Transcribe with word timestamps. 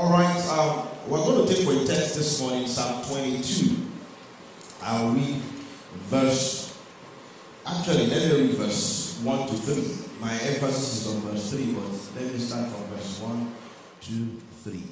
All 0.00 0.10
right, 0.10 0.46
um, 0.48 0.88
we're 1.10 1.18
going 1.18 1.46
to 1.46 1.54
take 1.54 1.62
for 1.62 1.74
a 1.74 1.84
text 1.84 2.14
this 2.14 2.40
morning 2.40 2.66
Psalm 2.66 3.04
22. 3.04 3.76
I'll 4.80 5.10
read 5.10 5.42
verse, 6.08 6.74
actually, 7.66 8.06
let 8.06 8.32
me 8.32 8.46
read 8.46 8.54
verse 8.54 9.20
1 9.22 9.48
to 9.48 9.54
3. 9.54 10.22
My 10.22 10.32
emphasis 10.32 11.04
is 11.04 11.14
on 11.14 11.20
verse 11.20 11.50
3, 11.50 11.74
but 11.74 11.82
let 12.16 12.32
me 12.32 12.38
start 12.38 12.70
from 12.70 12.82
verse 12.84 13.20
1, 13.20 13.54
2, 14.00 14.40
3. 14.64 14.82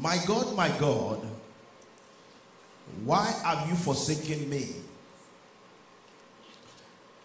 My 0.00 0.18
God, 0.26 0.56
my 0.56 0.70
God, 0.78 1.20
why 3.04 3.34
have 3.44 3.68
you 3.68 3.74
forsaken 3.74 4.48
me? 4.48 4.76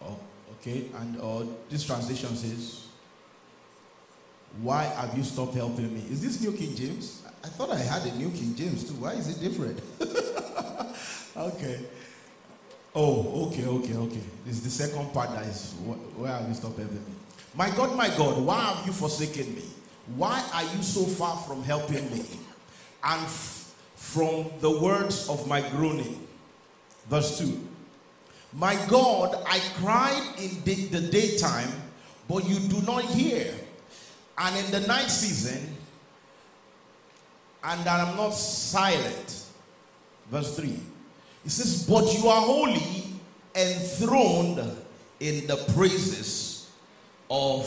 Oh, 0.02 0.18
okay, 0.60 0.90
and 0.94 1.18
uh, 1.18 1.46
this 1.70 1.86
translation 1.86 2.36
says, 2.36 2.81
Why 4.60 4.84
have 4.84 5.16
you 5.16 5.24
stopped 5.24 5.54
helping 5.54 5.94
me? 5.94 6.04
Is 6.10 6.20
this 6.20 6.40
New 6.40 6.52
King 6.52 6.74
James? 6.74 7.22
I 7.42 7.48
thought 7.48 7.70
I 7.70 7.78
had 7.78 8.06
a 8.06 8.14
New 8.16 8.30
King 8.30 8.54
James 8.54 8.84
too. 8.84 8.94
Why 8.94 9.12
is 9.12 9.28
it 9.28 9.40
different? 9.40 9.80
okay. 11.36 11.80
Oh, 12.94 13.48
okay, 13.48 13.64
okay, 13.66 13.94
okay. 13.94 14.20
This 14.44 14.56
is 14.56 14.62
the 14.62 14.70
second 14.70 15.12
part 15.12 15.30
that 15.30 15.46
is 15.46 15.72
why 16.16 16.28
have 16.28 16.46
you 16.46 16.54
stopped 16.54 16.78
helping 16.78 16.96
me? 16.96 17.12
My 17.54 17.70
God, 17.70 17.96
my 17.96 18.08
God, 18.08 18.44
why 18.44 18.60
have 18.60 18.86
you 18.86 18.92
forsaken 18.92 19.54
me? 19.54 19.64
Why 20.16 20.44
are 20.52 20.62
you 20.62 20.82
so 20.82 21.04
far 21.04 21.36
from 21.38 21.62
helping 21.62 22.10
me? 22.12 22.24
And 23.04 23.22
f- 23.22 23.74
from 23.96 24.46
the 24.60 24.70
words 24.80 25.28
of 25.28 25.46
my 25.48 25.66
groaning. 25.70 26.26
Verse 27.08 27.38
2. 27.38 27.68
My 28.52 28.74
God, 28.88 29.42
I 29.46 29.60
cried 29.76 30.22
in 30.38 30.62
the, 30.64 30.74
the 30.86 31.00
daytime, 31.00 31.70
but 32.28 32.44
you 32.46 32.58
do 32.68 32.82
not 32.82 33.04
hear. 33.04 33.52
And 34.38 34.64
in 34.64 34.70
the 34.70 34.86
night 34.86 35.10
season, 35.10 35.76
and 37.64 37.84
that 37.84 38.08
I'm 38.08 38.16
not 38.16 38.30
silent. 38.30 39.46
Verse 40.30 40.56
3. 40.56 40.78
It 41.44 41.50
says, 41.50 41.86
But 41.88 42.12
you 42.14 42.28
are 42.28 42.42
holy, 42.42 43.06
enthroned 43.54 44.58
in 45.20 45.46
the 45.46 45.56
praises 45.74 46.70
of 47.30 47.66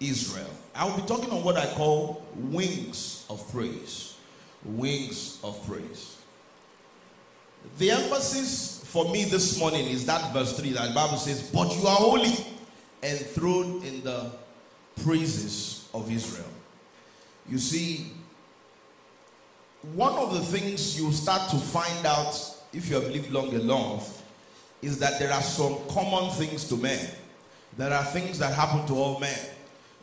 Israel. 0.00 0.50
I 0.74 0.84
will 0.84 0.96
be 0.96 1.06
talking 1.06 1.30
on 1.30 1.44
what 1.44 1.56
I 1.56 1.66
call 1.74 2.24
wings 2.36 3.24
of 3.30 3.50
praise. 3.52 4.16
Wings 4.64 5.38
of 5.44 5.64
praise. 5.66 6.16
The 7.78 7.92
emphasis 7.92 8.82
for 8.84 9.10
me 9.10 9.24
this 9.24 9.58
morning 9.58 9.86
is 9.86 10.04
that 10.06 10.32
verse 10.32 10.58
3 10.58 10.72
that 10.72 10.88
the 10.88 10.94
Bible 10.94 11.16
says, 11.16 11.50
But 11.50 11.74
you 11.76 11.86
are 11.86 11.96
holy, 11.96 12.34
enthroned 13.02 13.84
in 13.84 14.02
the 14.02 14.32
praises 15.02 15.83
of 15.94 16.10
Israel. 16.10 16.48
You 17.48 17.58
see, 17.58 18.12
one 19.94 20.14
of 20.14 20.34
the 20.34 20.40
things 20.40 21.00
you 21.00 21.12
start 21.12 21.50
to 21.50 21.56
find 21.56 22.06
out 22.06 22.34
if 22.72 22.88
you 22.88 22.96
have 22.96 23.10
lived 23.10 23.30
long 23.30 23.52
enough 23.52 24.22
is 24.82 24.98
that 24.98 25.18
there 25.18 25.32
are 25.32 25.42
some 25.42 25.76
common 25.88 26.30
things 26.32 26.68
to 26.68 26.76
men. 26.76 27.08
There 27.76 27.92
are 27.92 28.04
things 28.04 28.38
that 28.38 28.52
happen 28.52 28.86
to 28.86 28.94
all 28.94 29.20
men. 29.20 29.38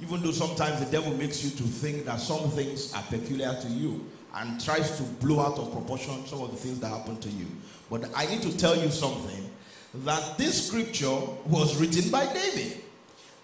Even 0.01 0.21
though 0.23 0.31
sometimes 0.31 0.83
the 0.83 0.91
devil 0.91 1.13
makes 1.13 1.43
you 1.43 1.51
to 1.51 1.63
think 1.63 2.05
that 2.05 2.19
some 2.19 2.49
things 2.51 2.93
are 2.93 3.03
peculiar 3.03 3.55
to 3.61 3.67
you 3.67 4.03
and 4.35 4.63
tries 4.63 4.97
to 4.97 5.03
blow 5.03 5.41
out 5.41 5.59
of 5.59 5.71
proportion 5.71 6.25
some 6.25 6.41
of 6.41 6.51
the 6.51 6.57
things 6.57 6.79
that 6.79 6.87
happen 6.87 7.17
to 7.19 7.29
you. 7.29 7.45
But 7.89 8.09
I 8.15 8.25
need 8.25 8.41
to 8.43 8.57
tell 8.57 8.75
you 8.75 8.89
something 8.89 9.49
that 10.05 10.37
this 10.37 10.67
scripture 10.67 11.19
was 11.45 11.75
written 11.77 12.09
by 12.09 12.31
David. 12.33 12.81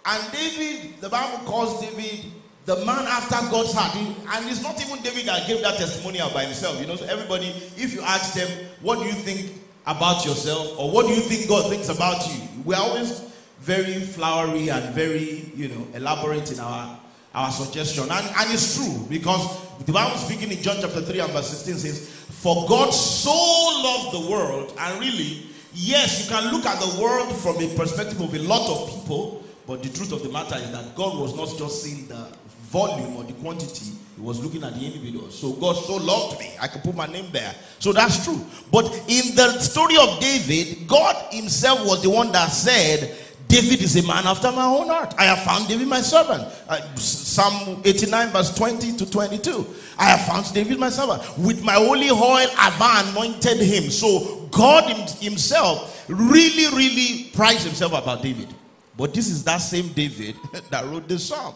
And 0.08 0.32
David, 0.32 1.02
the 1.02 1.10
Bible 1.10 1.46
calls 1.46 1.82
David 1.82 2.32
the 2.66 2.78
man 2.86 3.06
after 3.08 3.36
God's 3.52 3.74
heart. 3.74 3.96
And 3.96 4.50
it's 4.50 4.64
not 4.64 4.82
even 4.82 5.04
David 5.04 5.26
that 5.26 5.48
gave 5.48 5.62
that 5.62 5.78
testimonial 5.78 6.30
by 6.32 6.46
himself. 6.46 6.80
You 6.80 6.88
know, 6.88 6.96
so 6.96 7.06
everybody, 7.06 7.48
if 7.76 7.94
you 7.94 8.02
ask 8.02 8.34
them, 8.34 8.48
what 8.82 9.00
do 9.00 9.06
you 9.06 9.14
think 9.14 9.52
about 9.86 10.26
yourself? 10.26 10.80
Or 10.80 10.92
what 10.92 11.08
do 11.08 11.14
you 11.14 11.22
think 11.22 11.50
God 11.50 11.70
thinks 11.70 11.90
about 11.90 12.26
you? 12.28 12.42
We're 12.64 12.78
always 12.78 13.22
very 13.60 14.00
flowery 14.00 14.70
and 14.70 14.96
very, 14.96 15.52
you 15.56 15.68
know, 15.68 15.88
elaborate 15.94 16.52
in 16.52 16.60
our 16.60 17.00
our 17.38 17.52
suggestion. 17.52 18.04
And, 18.04 18.26
and 18.26 18.54
it's 18.54 18.76
true 18.76 19.06
because 19.10 19.86
the 19.86 19.94
Bible 19.94 20.18
speaking 20.18 20.52
in 20.52 20.62
John 20.62 20.78
chapter 20.82 21.02
3 21.02 21.20
and 21.20 21.32
verse 21.32 21.50
16 21.50 21.76
says, 21.76 22.10
For 22.10 22.66
God 22.68 22.90
so 22.90 23.32
loved 23.32 24.16
the 24.16 24.32
world, 24.32 24.74
and 24.80 25.00
really, 25.00 25.46
yes, 25.74 26.24
you 26.24 26.36
can 26.36 26.52
look 26.52 26.66
at 26.66 26.80
the 26.80 27.00
world 27.02 27.36
from 27.38 27.58
a 27.58 27.76
perspective 27.76 28.20
of 28.20 28.34
a 28.34 28.40
lot 28.40 28.68
of 28.70 28.90
people, 28.90 29.44
but 29.68 29.84
the 29.84 29.90
truth 29.90 30.14
of 30.14 30.24
the 30.24 30.30
matter 30.30 30.56
is 30.56 30.72
that 30.72 30.96
God 30.96 31.20
was 31.20 31.36
not 31.36 31.50
just 31.58 31.84
seeing 31.84 32.08
the 32.08 32.26
volume 32.72 33.18
or 33.18 33.26
the 33.26 33.34
quantity, 33.34 33.92
He 34.16 34.22
was 34.22 34.42
looking 34.42 34.64
at 34.64 34.74
the 34.74 34.86
individual. 34.86 35.30
So 35.30 35.52
God 35.54 35.74
so 35.74 35.98
loved 35.98 36.40
me. 36.40 36.52
I 36.60 36.68
can 36.68 36.82
put 36.82 36.96
my 36.96 37.06
name 37.06 37.28
there. 37.34 37.54
So 37.80 37.92
that's 37.92 38.24
true. 38.24 38.40
But 38.72 38.86
in 39.08 39.36
the 39.36 39.60
story 39.60 39.98
of 39.98 40.20
David, 40.22 40.88
God 40.88 41.16
Himself 41.34 41.86
was 41.86 42.02
the 42.02 42.10
one 42.10 42.32
that 42.32 42.48
said, 42.48 43.16
David 43.48 43.82
is 43.82 43.96
a 43.96 44.06
man 44.06 44.26
after 44.26 44.52
my 44.52 44.66
own 44.66 44.88
heart. 44.88 45.14
I 45.18 45.26
have 45.26 45.44
found 45.44 45.68
David 45.68 45.88
my 45.88 46.02
servant. 46.02 46.44
Uh, 46.68 46.96
Psalm 46.96 47.82
89, 47.86 48.30
verse 48.30 48.54
20 48.56 48.98
to 48.98 49.10
22. 49.10 49.66
I 49.98 50.06
have 50.06 50.28
found 50.28 50.54
David 50.54 50.80
my 50.80 50.90
servant. 50.90 51.24
With 51.38 51.64
my 51.64 51.74
holy 51.74 52.10
oil 52.10 52.48
have 52.56 52.82
I 52.82 53.10
anointed 53.10 53.60
him. 53.60 53.90
So 53.90 54.48
God 54.52 55.10
himself 55.22 56.06
really, 56.10 56.76
really 56.76 57.30
prized 57.34 57.66
himself 57.66 57.94
about 57.94 58.22
David. 58.22 58.50
But 58.98 59.14
this 59.14 59.28
is 59.30 59.44
that 59.44 59.58
same 59.58 59.90
David 59.90 60.36
that 60.72 60.86
wrote 60.86 61.08
this 61.08 61.28
psalm. 61.28 61.56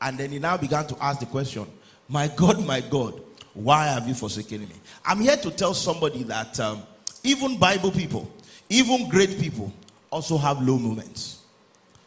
And 0.00 0.16
then 0.16 0.30
he 0.30 0.38
now 0.38 0.56
began 0.56 0.86
to 0.86 0.96
ask 1.02 1.20
the 1.20 1.26
question, 1.26 1.66
My 2.08 2.28
God, 2.28 2.64
my 2.64 2.80
God, 2.80 3.20
why 3.54 3.86
have 3.86 4.08
you 4.08 4.14
forsaken 4.14 4.60
me? 4.60 4.74
I'm 5.04 5.20
here 5.20 5.36
to 5.36 5.50
tell 5.50 5.74
somebody 5.74 6.22
that 6.24 6.58
um, 6.60 6.82
even 7.22 7.58
Bible 7.58 7.90
people, 7.90 8.32
even 8.68 9.08
great 9.08 9.38
people, 9.38 9.72
also 10.10 10.38
have 10.38 10.62
low 10.62 10.78
moments. 10.78 11.42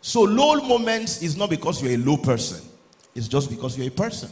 So, 0.02 0.22
low 0.22 0.56
moments 0.62 1.22
is 1.22 1.38
not 1.38 1.50
because 1.50 1.84
you're 1.84 1.92
a 1.92 1.98
low 1.98 2.18
person, 2.18 2.66
it's 3.14 3.28
just 3.28 3.50
because 3.50 3.78
you're 3.78 3.88
a 3.88 3.92
person. 3.92 4.30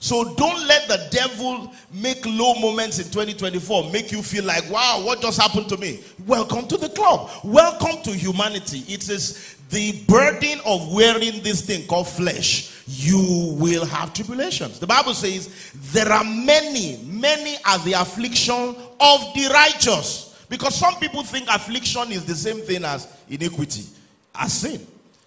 So, 0.00 0.34
don't 0.34 0.66
let 0.66 0.86
the 0.86 1.08
devil 1.10 1.72
make 1.92 2.24
low 2.26 2.54
moments 2.54 2.98
in 2.98 3.06
2024 3.06 3.90
make 3.90 4.12
you 4.12 4.22
feel 4.22 4.44
like, 4.44 4.68
wow, 4.70 5.02
what 5.04 5.20
just 5.20 5.40
happened 5.40 5.68
to 5.70 5.76
me? 5.76 6.00
Welcome 6.26 6.68
to 6.68 6.76
the 6.76 6.88
club. 6.90 7.30
Welcome 7.42 8.02
to 8.02 8.10
humanity. 8.10 8.84
It 8.86 9.08
is 9.08 9.56
the 9.70 10.02
burden 10.06 10.60
of 10.64 10.92
wearing 10.92 11.42
this 11.42 11.62
thing 11.62 11.86
called 11.86 12.08
flesh. 12.08 12.74
You 12.86 13.54
will 13.58 13.84
have 13.84 14.14
tribulations. 14.14 14.78
The 14.78 14.86
Bible 14.86 15.14
says, 15.14 15.72
there 15.92 16.10
are 16.10 16.24
many, 16.24 16.98
many 17.04 17.56
are 17.66 17.78
the 17.80 17.92
affliction 17.92 18.54
of 19.00 19.34
the 19.34 19.50
righteous. 19.52 20.28
Because 20.48 20.74
some 20.74 20.96
people 20.96 21.22
think 21.22 21.48
affliction 21.48 22.10
is 22.12 22.24
the 22.24 22.34
same 22.34 22.60
thing 22.60 22.84
as 22.84 23.06
iniquity, 23.28 23.84
as 24.34 24.52
sin. 24.52 24.86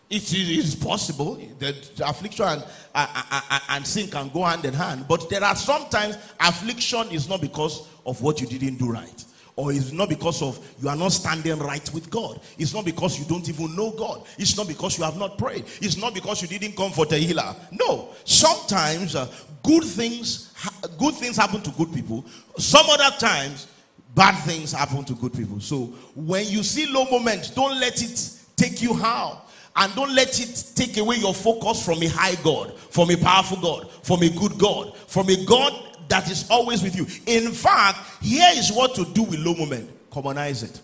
It 0.10 0.34
is 0.34 0.76
possible 0.76 1.40
that 1.60 2.02
affliction 2.04 2.46
and, 2.46 2.64
and, 2.96 3.62
and, 3.70 3.88
sin 3.88 4.10
can 4.10 4.28
go 4.28 4.44
hand 4.44 4.66
in 4.66 4.74
hand, 4.74 5.06
but 5.08 5.30
there 5.30 5.42
are 5.42 5.56
sometimes 5.56 6.18
affliction 6.38 7.10
is 7.12 7.30
not 7.30 7.40
because 7.40 7.88
of 8.06 8.22
what 8.22 8.42
you 8.42 8.48
didn't 8.48 8.76
do 8.76 8.92
right, 8.92 9.24
or 9.62 9.72
it's 9.72 9.92
not 9.92 10.10
because 10.10 10.42
of 10.42 10.60
you 10.82 10.90
are 10.90 10.96
not 10.96 11.12
standing 11.12 11.60
right 11.60 11.94
with 11.94 12.10
God. 12.10 12.42
It's 12.58 12.74
not 12.74 12.84
because 12.84 13.20
you 13.20 13.26
don't 13.26 13.48
even 13.48 13.76
know 13.76 13.92
God. 13.92 14.24
It's 14.40 14.58
not 14.58 14.68
because 14.68 14.98
you 14.98 15.04
have 15.04 15.18
not 15.18 15.38
prayed. 15.38 15.66
It's 15.82 15.98
not 15.98 16.16
because 16.16 16.42
you 16.42 16.48
didn't 16.48 16.76
come 16.76 16.92
for 16.92 17.06
the 17.06 17.18
healer. 17.18 17.56
No, 17.72 18.10
sometimes 18.24 19.16
uh, 19.16 19.32
good 19.62 19.84
things 19.84 20.52
good 20.98 21.14
things 21.14 21.38
happen 21.38 21.62
to 21.62 21.70
good 21.72 21.94
people. 21.94 22.26
Some 22.58 22.88
other 22.90 23.16
times 23.18 23.68
bad 24.16 24.36
things 24.40 24.72
happen 24.72 25.04
to 25.06 25.14
good 25.14 25.34
people. 25.34 25.60
So 25.60 25.94
when 26.16 26.48
you 26.48 26.64
see 26.64 26.88
low 26.88 27.06
moments, 27.06 27.52
don't 27.52 27.80
let 27.80 28.02
it 28.02 28.38
take 28.56 28.82
you 28.82 28.96
how. 28.96 29.44
And 29.76 29.94
don't 29.96 30.14
let 30.14 30.40
it 30.40 30.72
take 30.76 30.98
away 30.98 31.18
your 31.18 31.36
focus 31.36 31.86
from 31.86 32.02
a 32.02 32.08
high 32.08 32.36
God, 32.44 32.78
from 32.90 33.12
a 33.12 33.16
powerful 33.16 33.58
God, 33.58 33.92
from 34.04 34.24
a 34.24 34.30
good 34.30 34.58
God, 34.58 34.98
from 35.08 35.30
a 35.30 35.46
God 35.46 35.91
that 36.12 36.30
is 36.30 36.50
always 36.50 36.84
with 36.84 36.96
you. 36.96 37.08
In 37.26 37.52
fact, 37.52 38.00
here 38.22 38.50
is 38.54 38.72
what 38.72 38.94
to 38.96 39.06
do 39.06 39.24
with 39.24 39.40
low 39.40 39.56
moment. 39.56 39.90
Commonize 40.12 40.62
it. 40.64 40.82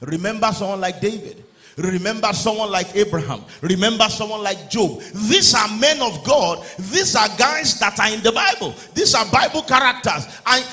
Remember 0.00 0.52
someone 0.52 0.80
like 0.80 1.00
David. 1.00 1.44
Remember 1.76 2.32
someone 2.32 2.70
like 2.70 2.94
Abraham. 2.96 3.44
Remember 3.60 4.04
someone 4.08 4.42
like 4.42 4.70
Job. 4.70 5.00
These 5.14 5.54
are 5.54 5.68
men 5.78 6.00
of 6.00 6.24
God. 6.24 6.64
These 6.78 7.14
are 7.14 7.28
guys 7.36 7.78
that 7.80 8.00
are 8.00 8.08
in 8.12 8.22
the 8.22 8.32
Bible. 8.32 8.74
These 8.94 9.14
are 9.14 9.30
Bible 9.30 9.62
characters. 9.62 10.26
And 10.46 10.64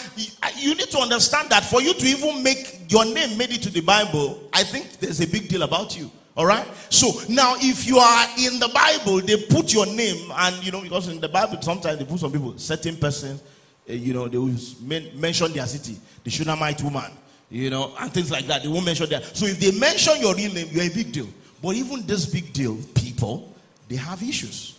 you 0.57 0.75
need 0.75 0.89
to 0.89 1.00
understand 1.00 1.50
that 1.50 1.66
for 1.66 1.81
you 1.81 1.94
to 1.94 2.06
even 2.06 2.42
make 2.42 2.89
your 2.89 3.06
name 3.06 3.38
made 3.38 3.51
it 3.51 3.62
to 3.63 3.69
the 3.69 3.81
Bible, 3.81 4.50
I 4.54 4.63
think 4.63 5.00
there's 5.00 5.19
a 5.19 5.28
big 5.28 5.50
deal 5.50 5.63
about 5.63 5.98
you. 5.98 6.10
All 6.36 6.46
right. 6.46 6.66
So 6.89 7.12
now, 7.30 7.56
if 7.57 7.86
you 7.86 7.98
are 7.98 8.28
in 8.39 8.60
the 8.60 8.69
Bible, 8.74 9.22
they 9.22 9.46
put 9.46 9.72
your 9.72 9.86
name, 9.86 10.31
and 10.34 10.66
you 10.66 10.72
know, 10.72 10.81
because 10.81 11.07
in 11.07 11.19
the 11.19 11.30
Bible, 11.30 11.62
sometimes 11.62 12.00
they 12.00 12.06
put 12.06 12.19
some 12.19 12.31
people, 12.31 12.57
certain 12.57 12.96
persons, 12.96 13.44
you 13.86 14.14
know, 14.14 14.28
they 14.28 14.38
will 14.38 14.56
mention 14.82 15.52
their 15.52 15.68
city, 15.68 15.98
the 16.24 16.30
Shunammite 16.30 16.82
woman, 16.82 17.12
you 17.50 17.70
know, 17.70 17.94
and 18.00 18.12
things 18.14 18.32
like 18.32 18.46
that. 18.48 18.64
They 18.64 18.70
won't 18.70 18.86
mention 18.86 19.10
that. 19.10 19.36
So 19.36 19.46
if 19.46 19.60
they 19.60 19.78
mention 19.78 20.20
your 20.20 20.36
real 20.36 20.54
name, 20.54 20.68
you're 20.72 20.86
a 20.86 20.90
big 20.90 21.12
deal. 21.12 21.28
But 21.62 21.76
even 21.76 22.06
this 22.06 22.26
big 22.26 22.54
deal, 22.54 22.78
people, 22.96 23.54
they 23.88 23.96
have 23.96 24.22
issues. 24.24 24.78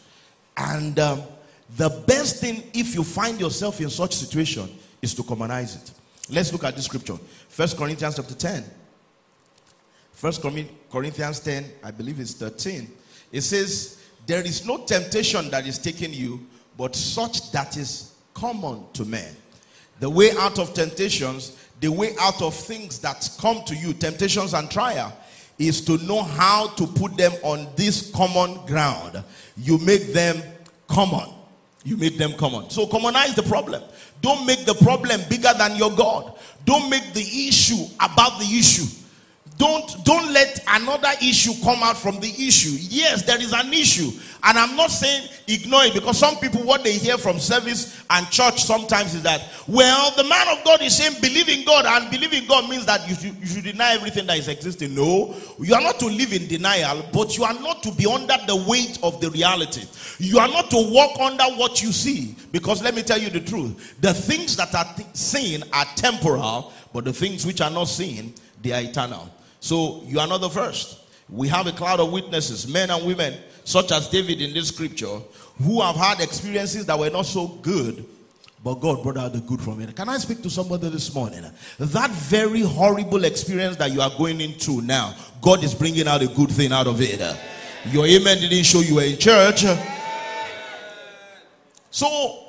And 0.57 0.99
um, 0.99 1.23
the 1.77 1.89
best 2.07 2.41
thing 2.41 2.63
if 2.73 2.95
you 2.95 3.05
find 3.05 3.41
yourself 3.41 3.81
in 3.81 3.91
such 3.91 4.15
situation 4.15 4.69
is 5.03 5.15
to 5.15 5.23
commonize 5.23 5.77
it. 5.77 5.91
Let's 6.31 6.53
look 6.53 6.65
at 6.65 6.75
this 6.75 6.87
scripture. 6.87 7.17
First 7.49 7.77
Corinthians 7.77 8.17
chapter 8.17 8.35
10. 8.35 8.65
First 10.13 10.43
Corinthians 10.91 11.41
10, 11.41 11.65
I 11.83 11.91
believe 11.91 12.19
it's 12.21 12.35
13. 12.35 12.91
It 13.31 13.43
says, 13.43 14.03
There 14.27 14.41
is 14.41 14.65
no 14.65 14.79
temptation 14.85 15.51
that 15.51 15.67
is 15.67 15.79
taking 15.79 16.13
you, 16.13 16.47
but 16.79 16.97
such 16.97 17.51
that 17.53 17.77
is 17.77 18.14
common 18.35 18.85
to 18.93 19.05
men. 19.05 19.35
The 20.01 20.11
way 20.11 20.33
out 20.39 20.59
of 20.59 20.75
temptations, 20.75 21.57
the 21.81 21.91
way 21.91 22.15
out 22.21 22.43
of 22.43 22.55
things 22.55 22.99
that 23.01 23.29
come 23.41 23.63
to 23.65 23.75
you, 23.75 23.95
temptations 23.95 24.55
and 24.55 24.71
trial, 24.71 25.17
is 25.59 25.81
to 25.83 25.99
know 25.99 26.23
how 26.23 26.69
to 26.69 26.87
put 26.87 27.17
them 27.17 27.33
on 27.43 27.69
this 27.77 28.11
common 28.11 28.65
ground. 28.67 29.23
You 29.57 29.79
make 29.79 30.13
them 30.13 30.43
common. 30.89 31.31
You 31.85 31.97
make 31.97 32.19
them 32.19 32.33
common. 32.35 32.71
So 32.71 32.87
commonize 32.87 33.35
the 33.35 33.43
problem. 33.43 33.83
Don't 34.21 34.47
make 34.47 34.65
the 34.65 34.75
problem 34.75 35.21
bigger 35.29 35.53
than 35.57 35.77
your 35.77 35.95
God. 35.95 36.37
Don't 36.65 36.89
make 36.91 37.13
the 37.13 37.21
issue 37.21 37.85
about 38.01 38.39
the 38.39 38.47
issue. 38.47 39.04
Don't 39.57 40.05
don't 40.05 40.33
let 40.33 40.65
another 40.69 41.11
issue 41.23 41.53
come 41.63 41.81
out 41.83 41.97
from 41.97 42.19
the 42.19 42.29
issue. 42.29 42.77
Yes, 42.81 43.23
there 43.23 43.41
is 43.41 43.53
an 43.53 43.73
issue, 43.73 44.11
and 44.43 44.59
I'm 44.59 44.75
not 44.75 44.91
saying 44.91 45.29
ignore 45.47 45.85
it 45.85 45.95
because 45.95 46.19
some 46.19 46.37
people 46.39 46.63
what 46.65 46.83
they 46.83 46.95
hear 46.95 47.17
from 47.19 47.39
service 47.39 48.03
and 48.11 48.29
church 48.31 48.65
sometimes 48.65 49.15
is 49.15 49.23
that 49.23 49.43
well, 49.69 50.11
the 50.17 50.25
man 50.25 50.59
of 50.59 50.65
God 50.65 50.83
is 50.83 50.97
saying 50.97 51.21
believe 51.21 51.49
in 51.49 51.65
God, 51.65 51.87
and 51.87 52.11
believe 52.11 52.33
in 52.33 52.49
God 52.49 52.69
means 52.69 52.85
that 52.87 53.09
you 53.09 53.15
should, 53.15 53.37
you 53.39 53.47
should 53.47 53.65
deny 53.65 53.93
everything 53.93 54.27
that 54.27 54.39
is 54.39 54.49
existing. 54.49 54.93
No, 54.93 55.37
you 55.61 55.73
are 55.75 55.81
not 55.81 56.01
to 56.01 56.07
live 56.07 56.33
in 56.33 56.49
denial, 56.49 57.05
but 57.13 57.37
you 57.37 57.45
are 57.45 57.55
not 57.55 57.81
to 57.85 57.93
be 57.93 58.07
under 58.07 58.37
the 58.49 58.57
weight 58.69 58.99
of 59.05 59.21
the 59.21 59.31
reality. 59.31 59.87
You 60.19 60.41
are 60.41 60.49
not 60.49 60.69
to 60.71 60.91
walk 60.91 61.21
under 61.21 61.45
what 61.57 61.81
you 61.81 61.93
see 61.93 62.35
because 62.51 62.83
let 62.83 62.97
me 62.97 63.03
tell 63.03 63.19
you 63.19 63.31
the 63.31 63.41
truth: 63.41 64.01
the 64.01 64.13
things 64.15 64.57
that 64.57 64.75
are 64.75 64.93
th- 64.97 65.09
seen 65.13 65.63
are 65.73 65.87
temporal, 65.95 66.73
but 66.93 67.05
the 67.05 67.13
things 67.13 67.47
which 67.47 67.61
are 67.61 67.71
not 67.71 67.85
seen 67.85 68.35
they 68.61 68.73
are 68.73 68.81
eternal. 68.81 69.31
So 69.65 70.03
you 70.05 70.21
are 70.21 70.27
not 70.27 70.43
the 70.43 70.51
first. 70.51 70.99
We 71.27 71.49
have 71.49 71.67
a 71.67 71.73
cloud 71.73 71.99
of 71.99 72.13
witnesses, 72.13 72.69
men 72.69 72.91
and 72.91 73.07
women, 73.07 73.33
such 73.65 73.93
as 73.93 74.11
David 74.11 74.43
in 74.43 74.53
this 74.53 74.69
scripture, 74.69 75.21
who 75.63 75.81
have 75.81 75.97
had 75.97 76.21
experiences 76.21 76.85
that 76.85 76.99
were 76.99 77.09
not 77.09 77.25
so 77.25 77.47
good, 77.47 78.05
but 78.63 78.75
God 78.75 79.03
brought 79.03 79.17
out 79.17 79.33
the 79.33 79.41
good 79.41 79.63
from 79.63 79.81
it. 79.81 79.97
Can 79.97 80.11
I 80.11 80.19
speak 80.19 80.43
to 80.43 80.51
somebody 80.51 80.91
this 80.91 81.15
morning? 81.15 81.47
That 81.79 82.11
very 82.11 82.61
horrible 82.61 83.25
experience 83.25 83.77
that 83.77 83.91
you 83.91 84.03
are 84.03 84.11
going 84.19 84.43
into 84.43 84.83
now, 84.83 85.15
God 85.41 85.65
is 85.65 85.75
bringing 85.75 86.09
out 86.09 86.21
a 86.21 86.27
good 86.29 86.51
thing 86.51 86.71
out 86.71 86.87
of 86.87 87.01
it. 87.01 87.21
Your 87.87 88.05
amen 88.05 88.41
didn't 88.41 88.65
show 88.65 88.81
you 88.81 88.97
were 88.97 89.03
in 89.05 89.17
church. 89.17 89.65
So, 91.91 92.49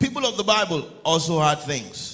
people 0.00 0.26
of 0.26 0.36
the 0.36 0.44
Bible 0.44 0.90
also 1.04 1.38
had 1.38 1.60
things. 1.60 2.11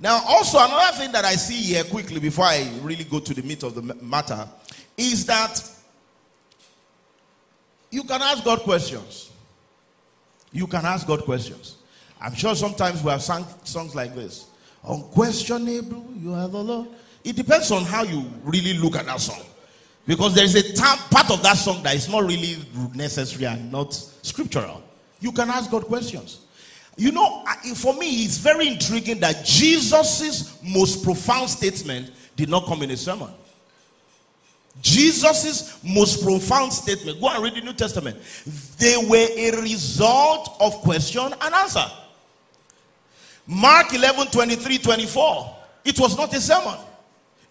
Now, 0.00 0.22
also, 0.26 0.58
another 0.58 0.96
thing 0.96 1.12
that 1.12 1.24
I 1.24 1.34
see 1.34 1.74
here 1.74 1.84
quickly 1.84 2.20
before 2.20 2.44
I 2.44 2.70
really 2.82 3.04
go 3.04 3.18
to 3.18 3.34
the 3.34 3.42
meat 3.42 3.62
of 3.64 3.74
the 3.74 3.82
matter 3.82 4.48
is 4.96 5.26
that 5.26 5.60
you 7.90 8.04
can 8.04 8.22
ask 8.22 8.44
God 8.44 8.60
questions. 8.60 9.30
You 10.52 10.66
can 10.66 10.84
ask 10.84 11.06
God 11.06 11.24
questions. 11.24 11.76
I'm 12.20 12.34
sure 12.34 12.54
sometimes 12.54 13.02
we 13.02 13.10
have 13.10 13.22
songs 13.22 13.94
like 13.94 14.14
this 14.14 14.46
Unquestionable, 14.86 16.06
you 16.16 16.34
are 16.34 16.48
the 16.48 16.62
Lord. 16.62 16.88
It 17.24 17.36
depends 17.36 17.70
on 17.70 17.84
how 17.84 18.04
you 18.04 18.24
really 18.44 18.74
look 18.74 18.96
at 18.96 19.06
that 19.06 19.20
song. 19.20 19.42
Because 20.06 20.34
there 20.34 20.44
is 20.44 20.54
a 20.54 20.80
part 21.10 21.30
of 21.30 21.42
that 21.42 21.56
song 21.56 21.82
that 21.82 21.94
is 21.94 22.08
not 22.08 22.24
really 22.24 22.56
necessary 22.94 23.44
and 23.44 23.70
not 23.70 23.92
scriptural. 23.92 24.82
You 25.20 25.32
can 25.32 25.50
ask 25.50 25.70
God 25.70 25.84
questions. 25.84 26.46
You 26.98 27.12
know, 27.12 27.44
for 27.76 27.94
me, 27.94 28.24
it's 28.24 28.38
very 28.38 28.66
intriguing 28.66 29.20
that 29.20 29.44
Jesus' 29.44 30.58
most 30.64 31.04
profound 31.04 31.48
statement 31.48 32.10
did 32.34 32.48
not 32.48 32.66
come 32.66 32.82
in 32.82 32.90
a 32.90 32.96
sermon. 32.96 33.30
Jesus' 34.82 35.78
most 35.84 36.24
profound 36.24 36.72
statement, 36.72 37.20
go 37.20 37.28
and 37.28 37.42
read 37.42 37.54
the 37.54 37.60
New 37.60 37.72
Testament. 37.72 38.16
They 38.78 38.96
were 38.96 39.28
a 39.36 39.62
result 39.62 40.56
of 40.60 40.74
question 40.82 41.22
and 41.22 41.54
answer. 41.54 41.86
Mark 43.46 43.94
11 43.94 44.26
23 44.26 44.78
24. 44.78 45.56
It 45.84 46.00
was 46.00 46.16
not 46.16 46.34
a 46.34 46.40
sermon. 46.40 46.78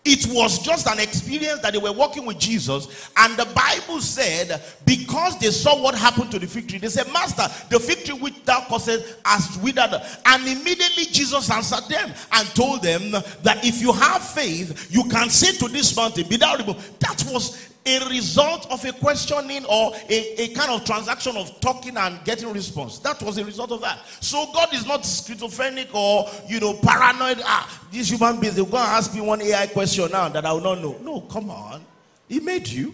It 0.09 0.25
was 0.27 0.59
just 0.59 0.87
an 0.87 0.99
experience 0.99 1.59
that 1.59 1.73
they 1.73 1.79
were 1.79 1.91
walking 1.91 2.25
with 2.25 2.39
Jesus, 2.39 3.09
and 3.17 3.35
the 3.35 3.43
Bible 3.47 3.99
said, 3.99 4.63
because 4.85 5.37
they 5.37 5.51
saw 5.51 5.81
what 5.81 5.95
happened 5.95 6.31
to 6.31 6.39
the 6.39 6.47
fig 6.47 6.69
tree, 6.69 6.79
they 6.79 6.87
said, 6.87 7.11
Master, 7.11 7.43
the 7.69 7.77
fig 7.77 8.05
tree 8.05 8.17
which 8.17 8.45
thou 8.45 8.61
causest 8.61 9.17
has 9.25 9.57
withered. 9.57 10.01
And 10.25 10.47
immediately 10.47 11.03
Jesus 11.11 11.51
answered 11.51 11.89
them 11.89 12.13
and 12.31 12.47
told 12.55 12.83
them 12.83 13.11
that 13.43 13.65
if 13.65 13.81
you 13.81 13.91
have 13.91 14.23
faith, 14.23 14.87
you 14.89 15.03
can 15.09 15.29
say 15.29 15.51
to 15.57 15.67
this 15.67 15.93
mountain, 15.93 16.25
Be 16.29 16.37
thou 16.37 16.55
removed. 16.55 17.01
That 17.01 17.25
was 17.29 17.69
a 17.87 18.09
result 18.09 18.69
of 18.71 18.83
a 18.85 18.91
questioning 18.93 19.65
or 19.65 19.93
a, 20.09 20.43
a 20.43 20.47
kind 20.49 20.71
of 20.71 20.85
transaction 20.85 21.37
of 21.37 21.59
talking 21.61 21.95
and 21.97 22.23
getting 22.25 22.51
response. 22.51 22.99
That 22.99 23.21
was 23.21 23.37
a 23.37 23.45
result 23.45 23.71
of 23.71 23.81
that. 23.81 23.99
So 24.19 24.49
God 24.53 24.73
is 24.73 24.85
not 24.85 25.05
schizophrenic 25.05 25.93
or 25.93 26.29
you 26.47 26.59
know 26.59 26.73
paranoid. 26.73 27.41
Ah, 27.43 27.83
these 27.91 28.09
human 28.09 28.39
beings, 28.39 28.55
they're 28.55 28.65
going 28.65 28.83
to 28.83 28.89
ask 28.89 29.13
me 29.13 29.21
one 29.21 29.41
AI 29.41 29.67
question 29.67 30.11
now 30.11 30.29
that 30.29 30.45
I 30.45 30.53
will 30.53 30.61
not 30.61 30.81
know. 30.81 30.97
No, 31.01 31.21
come 31.21 31.49
on. 31.49 31.85
He 32.27 32.39
made 32.39 32.67
you. 32.67 32.93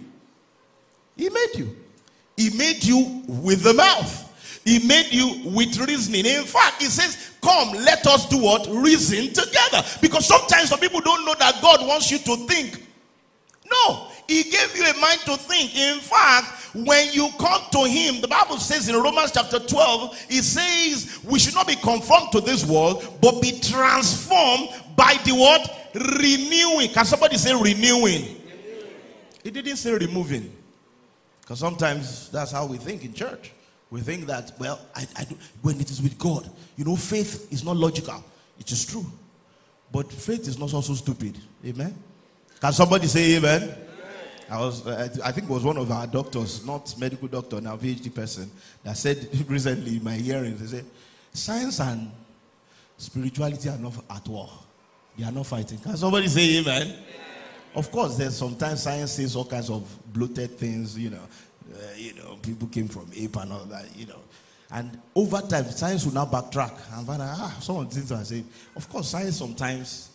He 1.15 1.29
made 1.29 1.55
you. 1.55 1.75
He 2.37 2.55
made 2.57 2.83
you 2.83 3.23
with 3.27 3.63
the 3.63 3.73
mouth. 3.73 4.29
He 4.65 4.85
made 4.87 5.11
you 5.11 5.51
with 5.51 5.77
reasoning. 5.77 6.25
In 6.25 6.45
fact, 6.45 6.81
he 6.81 6.87
says, 6.87 7.31
Come, 7.41 7.73
let 7.73 8.07
us 8.07 8.27
do 8.29 8.37
what? 8.41 8.67
Reason 8.69 9.27
together. 9.33 9.83
Because 10.01 10.25
sometimes 10.25 10.69
some 10.69 10.79
people 10.79 11.01
don't 11.01 11.25
know 11.25 11.35
that 11.37 11.61
God 11.61 11.85
wants 11.85 12.09
you 12.09 12.17
to 12.19 12.35
think. 12.47 12.87
No, 13.73 14.07
he 14.27 14.43
gave 14.43 14.77
you 14.77 14.85
a 14.85 14.97
mind 14.99 15.19
to 15.21 15.35
think. 15.35 15.75
In 15.75 15.99
fact, 15.99 16.75
when 16.75 17.11
you 17.11 17.29
come 17.39 17.61
to 17.71 17.87
Him, 17.87 18.21
the 18.21 18.27
Bible 18.27 18.57
says 18.57 18.87
in 18.87 18.95
Romans 18.95 19.31
chapter 19.31 19.59
12, 19.59 20.25
it 20.29 20.43
says 20.43 21.19
we 21.23 21.39
should 21.39 21.55
not 21.55 21.67
be 21.67 21.75
conformed 21.75 22.31
to 22.31 22.41
this 22.41 22.65
world, 22.65 23.03
but 23.21 23.41
be 23.41 23.59
transformed 23.59 24.69
by 24.95 25.17
the 25.25 25.33
word 25.33 25.67
Renewing. 25.93 26.89
Can 26.89 27.05
somebody 27.05 27.37
say 27.37 27.53
renewing? 27.53 28.41
It 29.43 29.53
didn't 29.53 29.77
say 29.77 29.93
removing. 29.93 30.51
Because 31.41 31.59
sometimes 31.59 32.29
that's 32.29 32.51
how 32.51 32.65
we 32.65 32.77
think 32.77 33.03
in 33.03 33.13
church. 33.13 33.51
We 33.91 34.01
think 34.01 34.25
that, 34.25 34.53
well, 34.59 34.79
I, 34.95 35.05
I 35.15 35.23
do, 35.25 35.37
when 35.61 35.79
it 35.79 35.91
is 35.91 36.01
with 36.01 36.17
God, 36.17 36.49
you 36.77 36.85
know, 36.85 36.95
faith 36.95 37.51
is 37.51 37.63
not 37.63 37.77
logical. 37.77 38.23
It 38.59 38.71
is 38.71 38.85
true. 38.85 39.05
But 39.91 40.11
faith 40.11 40.47
is 40.47 40.57
not 40.57 40.73
also 40.73 40.93
stupid. 40.95 41.37
Amen? 41.63 41.95
Can 42.63 42.71
somebody 42.71 43.07
say 43.07 43.35
amen? 43.35 43.75
I 44.49 44.57
was, 44.57 44.87
I 44.87 45.33
think 45.33 45.49
it 45.49 45.51
was 45.51 45.65
one 45.65 45.75
of 45.75 45.91
our 45.91 46.07
doctors, 46.07 46.65
not 46.65 46.97
medical 46.97 47.27
doctor, 47.27 47.59
now 47.59 47.75
PhD 47.75 48.15
person, 48.15 48.49
that 48.83 48.95
said 48.95 49.27
recently 49.49 49.97
in 49.97 50.03
my 50.05 50.13
hearing, 50.13 50.55
they 50.55 50.67
said, 50.67 50.85
science 51.33 51.81
and 51.81 52.09
spirituality 52.95 53.67
are 53.67 53.77
not 53.77 53.95
at 54.09 54.25
war. 54.29 54.49
They 55.17 55.25
are 55.25 55.31
not 55.33 55.45
fighting. 55.45 55.77
Can 55.79 55.97
somebody 55.97 56.29
say 56.29 56.59
amen? 56.59 56.83
amen. 56.83 56.97
Of 57.75 57.91
course, 57.91 58.15
there's 58.15 58.37
sometimes 58.37 58.83
science 58.83 59.11
says 59.11 59.35
all 59.35 59.43
kinds 59.43 59.69
of 59.69 59.85
bloated 60.13 60.51
things, 60.51 60.97
you 60.97 61.09
know. 61.09 61.27
Uh, 61.69 61.79
you 61.97 62.13
know, 62.13 62.37
people 62.41 62.69
came 62.69 62.87
from 62.87 63.11
ape 63.13 63.35
and 63.35 63.51
all 63.51 63.65
that, 63.65 63.93
you 63.93 64.05
know. 64.05 64.21
And 64.71 64.97
over 65.13 65.41
time, 65.41 65.65
science 65.65 66.05
will 66.05 66.13
now 66.13 66.27
backtrack 66.27 66.71
and 66.97 67.05
find 67.05 67.23
out, 67.23 67.35
ah, 67.39 67.57
some 67.59 67.75
of 67.75 67.89
the 67.89 67.95
things 67.95 68.09
I 68.13 68.23
say. 68.23 68.45
Of 68.73 68.87
course, 68.87 69.09
science 69.09 69.35
sometimes 69.35 70.11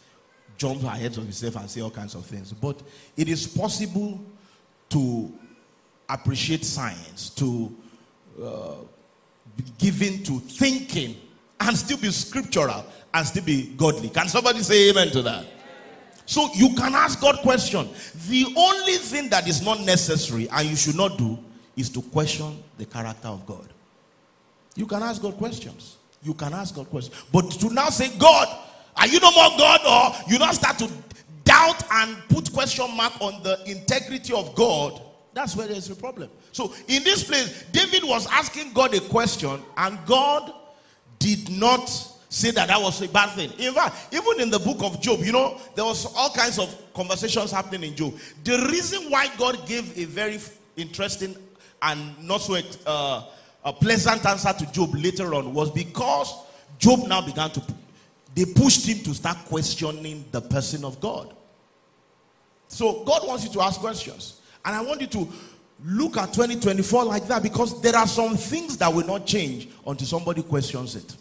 jump 0.58 0.82
ahead 0.82 1.16
of 1.16 1.22
himself 1.22 1.56
and 1.56 1.70
say 1.70 1.80
all 1.80 1.90
kinds 1.90 2.14
of 2.14 2.26
things. 2.26 2.52
But 2.52 2.82
it 3.16 3.28
is 3.28 3.46
possible 3.46 4.20
to 4.90 5.32
appreciate 6.08 6.64
science, 6.64 7.30
to 7.30 7.74
uh, 8.42 8.74
be 9.56 9.64
given 9.78 10.22
to 10.24 10.40
thinking, 10.40 11.16
and 11.60 11.76
still 11.76 11.98
be 11.98 12.10
scriptural 12.10 12.84
and 13.14 13.26
still 13.26 13.44
be 13.44 13.72
godly. 13.76 14.10
Can 14.10 14.28
somebody 14.28 14.60
say 14.60 14.90
amen 14.90 15.10
to 15.10 15.22
that? 15.22 15.46
So 16.26 16.50
you 16.54 16.74
can 16.74 16.94
ask 16.94 17.20
God 17.20 17.38
question. 17.38 17.88
The 18.28 18.52
only 18.56 18.96
thing 18.96 19.30
that 19.30 19.48
is 19.48 19.62
not 19.62 19.80
necessary 19.80 20.48
and 20.50 20.68
you 20.68 20.76
should 20.76 20.96
not 20.96 21.16
do 21.16 21.38
is 21.76 21.88
to 21.90 22.02
question 22.02 22.62
the 22.76 22.84
character 22.84 23.28
of 23.28 23.46
God. 23.46 23.66
You 24.76 24.86
can 24.86 25.02
ask 25.02 25.22
God 25.22 25.38
questions. 25.38 25.96
You 26.22 26.34
can 26.34 26.52
ask 26.52 26.74
God 26.74 26.90
questions. 26.90 27.24
But 27.32 27.50
to 27.52 27.70
now 27.70 27.88
say, 27.88 28.10
God, 28.18 28.48
are 28.98 29.06
you 29.06 29.20
no 29.20 29.30
more 29.30 29.50
God? 29.56 29.80
Or 29.86 30.30
you 30.30 30.38
not 30.38 30.54
start 30.54 30.78
to 30.78 30.90
doubt 31.44 31.82
and 31.92 32.16
put 32.28 32.52
question 32.52 32.86
mark 32.96 33.20
on 33.20 33.42
the 33.42 33.58
integrity 33.70 34.34
of 34.34 34.54
God. 34.54 35.00
That's 35.34 35.54
where 35.56 35.68
there's 35.68 35.88
a 35.90 35.94
problem. 35.94 36.30
So 36.52 36.74
in 36.88 37.04
this 37.04 37.24
place, 37.24 37.64
David 37.72 38.02
was 38.04 38.26
asking 38.26 38.72
God 38.72 38.94
a 38.94 39.00
question, 39.00 39.60
and 39.76 39.98
God 40.06 40.52
did 41.18 41.50
not 41.50 41.88
say 42.28 42.50
that 42.50 42.68
that 42.68 42.80
was 42.80 43.00
a 43.02 43.08
bad 43.08 43.30
thing. 43.30 43.50
In 43.58 43.72
fact, 43.72 44.12
even 44.12 44.40
in 44.40 44.50
the 44.50 44.58
book 44.58 44.82
of 44.82 45.00
Job, 45.00 45.20
you 45.20 45.32
know, 45.32 45.58
there 45.74 45.84
was 45.84 46.06
all 46.16 46.30
kinds 46.30 46.58
of 46.58 46.74
conversations 46.92 47.50
happening 47.50 47.90
in 47.90 47.96
Job. 47.96 48.14
The 48.44 48.66
reason 48.70 49.10
why 49.10 49.28
God 49.36 49.66
gave 49.66 49.96
a 49.96 50.04
very 50.04 50.38
interesting 50.76 51.36
and 51.82 52.18
not 52.26 52.40
so 52.40 52.58
uh, 52.86 53.24
a 53.64 53.72
pleasant 53.72 54.24
answer 54.26 54.52
to 54.52 54.72
Job 54.72 54.94
later 54.94 55.34
on 55.34 55.54
was 55.54 55.70
because 55.70 56.34
Job 56.78 57.06
now 57.06 57.20
began 57.20 57.50
to, 57.50 57.62
they 58.38 58.44
pushed 58.44 58.86
him 58.86 58.98
to 59.00 59.12
start 59.12 59.36
questioning 59.46 60.24
the 60.30 60.40
person 60.40 60.84
of 60.84 61.00
God. 61.00 61.34
So 62.68 63.02
God 63.02 63.26
wants 63.26 63.42
you 63.42 63.50
to 63.54 63.60
ask 63.60 63.80
questions. 63.80 64.40
And 64.64 64.76
I 64.76 64.80
want 64.80 65.00
you 65.00 65.08
to 65.08 65.28
look 65.84 66.16
at 66.16 66.32
2024 66.32 67.04
like 67.04 67.26
that 67.26 67.42
because 67.42 67.80
there 67.82 67.96
are 67.96 68.06
some 68.06 68.36
things 68.36 68.76
that 68.76 68.94
will 68.94 69.04
not 69.04 69.26
change 69.26 69.68
until 69.84 70.06
somebody 70.06 70.44
questions 70.44 70.94
it. 70.94 71.16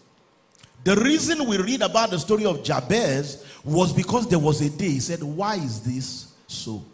The 0.83 0.95
reason 0.97 1.47
we 1.47 1.57
read 1.57 1.81
about 1.81 2.11
the 2.11 2.19
story 2.19 2.45
of 2.45 2.63
Jabez 2.63 3.43
was 3.63 3.91
because 3.93 4.27
there 4.27 4.37
was 4.37 4.61
a 4.61 4.69
day 4.69 4.89
he 4.89 4.99
said, 4.99 5.23
Why 5.23 5.55
is 5.55 5.81
this 5.81 6.33
so? 6.45 6.85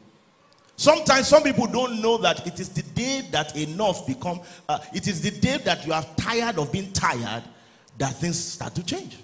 Sometimes 0.77 1.27
some 1.27 1.44
people 1.44 1.68
don't 1.68 2.01
know 2.01 2.18
that 2.20 2.48
it 2.48 2.62
is 2.62 2.70
the 2.70 2.82
day 2.82 3.27
that 3.32 3.58
enough 3.58 4.08
become, 4.08 4.39
uh, 4.70 4.80
it 4.94 5.06
is 5.10 5.22
the 5.22 5.32
day 5.32 5.58
that 5.58 5.86
you 5.86 5.92
are 5.92 6.06
tired 6.15 6.60
of 6.60 6.72
being 6.72 6.94
tired 6.94 7.44
that 7.98 8.15
things 8.15 8.42
start 8.42 8.74
to 8.75 8.86
change. 8.86 9.18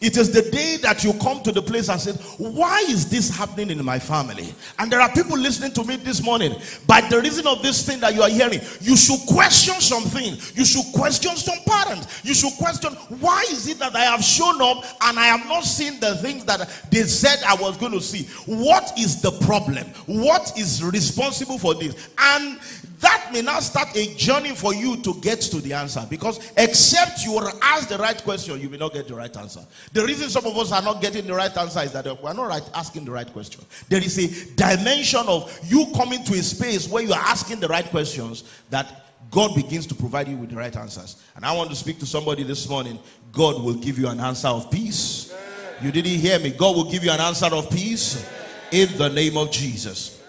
It 0.00 0.16
is 0.16 0.30
the 0.32 0.42
day 0.50 0.78
that 0.82 1.04
you 1.04 1.12
come 1.14 1.42
to 1.42 1.52
the 1.52 1.62
place 1.62 1.88
and 1.88 2.00
say, 2.00 2.12
Why 2.38 2.80
is 2.88 3.08
this 3.08 3.34
happening 3.36 3.70
in 3.70 3.84
my 3.84 3.98
family? 3.98 4.54
And 4.78 4.90
there 4.90 5.00
are 5.00 5.10
people 5.12 5.38
listening 5.38 5.72
to 5.72 5.84
me 5.84 5.96
this 5.96 6.22
morning. 6.22 6.54
By 6.86 7.02
the 7.02 7.20
reason 7.20 7.46
of 7.46 7.62
this 7.62 7.86
thing 7.86 8.00
that 8.00 8.14
you 8.14 8.22
are 8.22 8.28
hearing, 8.28 8.60
you 8.80 8.96
should 8.96 9.20
question 9.28 9.74
something. 9.80 10.36
You 10.54 10.64
should 10.64 10.86
question 10.94 11.36
some 11.36 11.58
parents. 11.66 12.24
You 12.24 12.34
should 12.34 12.52
question, 12.58 12.92
Why 13.20 13.44
is 13.50 13.68
it 13.68 13.78
that 13.78 13.94
I 13.94 14.04
have 14.04 14.24
shown 14.24 14.60
up 14.60 14.84
and 15.02 15.18
I 15.18 15.26
have 15.26 15.46
not 15.46 15.64
seen 15.64 16.00
the 16.00 16.16
things 16.16 16.44
that 16.46 16.68
they 16.90 17.02
said 17.02 17.42
I 17.46 17.54
was 17.54 17.76
going 17.76 17.92
to 17.92 18.00
see? 18.00 18.24
What 18.46 18.98
is 18.98 19.20
the 19.20 19.32
problem? 19.46 19.86
What 20.06 20.58
is 20.58 20.82
responsible 20.82 21.58
for 21.58 21.74
this? 21.74 22.08
And 22.18 22.58
that 23.02 23.30
may 23.32 23.42
now 23.42 23.60
start 23.60 23.94
a 23.96 24.14
journey 24.14 24.54
for 24.54 24.72
you 24.72 24.96
to 24.98 25.14
get 25.20 25.40
to 25.40 25.60
the 25.60 25.72
answer 25.72 26.06
because 26.08 26.52
except 26.56 27.24
you 27.24 27.38
ask 27.60 27.88
the 27.88 27.98
right 27.98 28.22
question, 28.22 28.60
you 28.60 28.70
may 28.70 28.78
not 28.78 28.92
get 28.92 29.08
the 29.08 29.14
right 29.14 29.36
answer. 29.36 29.60
The 29.92 30.04
reason 30.04 30.30
some 30.30 30.46
of 30.46 30.56
us 30.56 30.72
are 30.72 30.82
not 30.82 31.02
getting 31.02 31.26
the 31.26 31.34
right 31.34 31.54
answer 31.56 31.80
is 31.80 31.92
that 31.92 32.04
we're 32.22 32.32
not 32.32 32.48
right 32.48 32.70
asking 32.74 33.04
the 33.04 33.10
right 33.10 33.30
question. 33.32 33.64
There 33.88 34.00
is 34.00 34.18
a 34.18 34.54
dimension 34.54 35.22
of 35.26 35.58
you 35.64 35.86
coming 35.94 36.22
to 36.24 36.32
a 36.34 36.42
space 36.42 36.88
where 36.88 37.02
you 37.02 37.12
are 37.12 37.20
asking 37.20 37.60
the 37.60 37.68
right 37.68 37.84
questions 37.86 38.44
that 38.70 39.04
God 39.30 39.54
begins 39.56 39.86
to 39.88 39.94
provide 39.94 40.28
you 40.28 40.36
with 40.36 40.50
the 40.50 40.56
right 40.56 40.74
answers. 40.76 41.22
And 41.34 41.44
I 41.44 41.52
want 41.56 41.70
to 41.70 41.76
speak 41.76 41.98
to 42.00 42.06
somebody 42.06 42.44
this 42.44 42.68
morning. 42.68 42.98
God 43.32 43.62
will 43.62 43.74
give 43.74 43.98
you 43.98 44.08
an 44.08 44.20
answer 44.20 44.48
of 44.48 44.70
peace. 44.70 45.34
You 45.80 45.90
didn't 45.90 46.12
hear 46.12 46.38
me. 46.38 46.50
God 46.50 46.76
will 46.76 46.90
give 46.90 47.02
you 47.02 47.10
an 47.10 47.20
answer 47.20 47.46
of 47.46 47.68
peace 47.70 48.24
in 48.70 48.96
the 48.96 49.08
name 49.08 49.36
of 49.36 49.50
Jesus. 49.50 50.21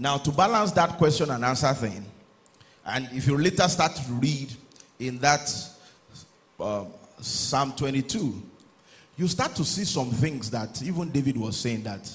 Now, 0.00 0.16
to 0.18 0.30
balance 0.30 0.70
that 0.72 0.96
question 0.96 1.28
and 1.30 1.44
answer 1.44 1.74
thing, 1.74 2.04
and 2.86 3.08
if 3.10 3.26
you 3.26 3.36
later 3.36 3.66
start 3.66 3.96
to 3.96 4.12
read 4.12 4.52
in 5.00 5.18
that 5.18 5.52
uh, 6.60 6.84
Psalm 7.20 7.72
22, 7.76 8.40
you 9.16 9.26
start 9.26 9.56
to 9.56 9.64
see 9.64 9.84
some 9.84 10.10
things 10.10 10.50
that 10.52 10.80
even 10.82 11.10
David 11.10 11.36
was 11.36 11.56
saying 11.56 11.82
that 11.82 12.08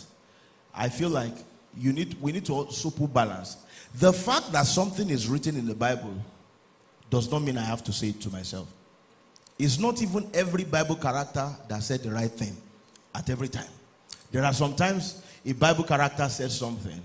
I 0.74 0.88
feel 0.88 1.10
like 1.10 1.34
you 1.78 1.92
need 1.92 2.16
we 2.22 2.32
need 2.32 2.46
to 2.46 2.54
also 2.54 2.90
put 2.90 3.14
balance. 3.14 3.58
The 3.96 4.14
fact 4.14 4.54
that 4.54 4.66
something 4.66 5.10
is 5.10 5.28
written 5.28 5.58
in 5.58 5.68
the 5.68 5.76
Bible 5.76 6.16
does 7.10 7.30
not 7.30 7.42
mean 7.42 7.58
I 7.58 7.66
have 7.66 7.84
to 7.84 7.92
say 7.92 8.10
it 8.10 8.22
to 8.22 8.30
myself. 8.30 8.68
It's 9.60 9.78
not 9.78 10.02
even 10.02 10.30
every 10.34 10.64
Bible 10.64 10.96
character 10.96 11.50
that 11.68 11.84
said 11.84 12.02
the 12.02 12.12
right 12.12 12.32
thing 12.32 12.56
at 13.14 13.30
every 13.30 13.50
time. 13.50 13.70
There 14.32 14.44
are 14.44 14.54
sometimes 14.54 15.22
a 15.46 15.52
Bible 15.52 15.84
character 15.84 16.28
says 16.30 16.58
something 16.58 17.02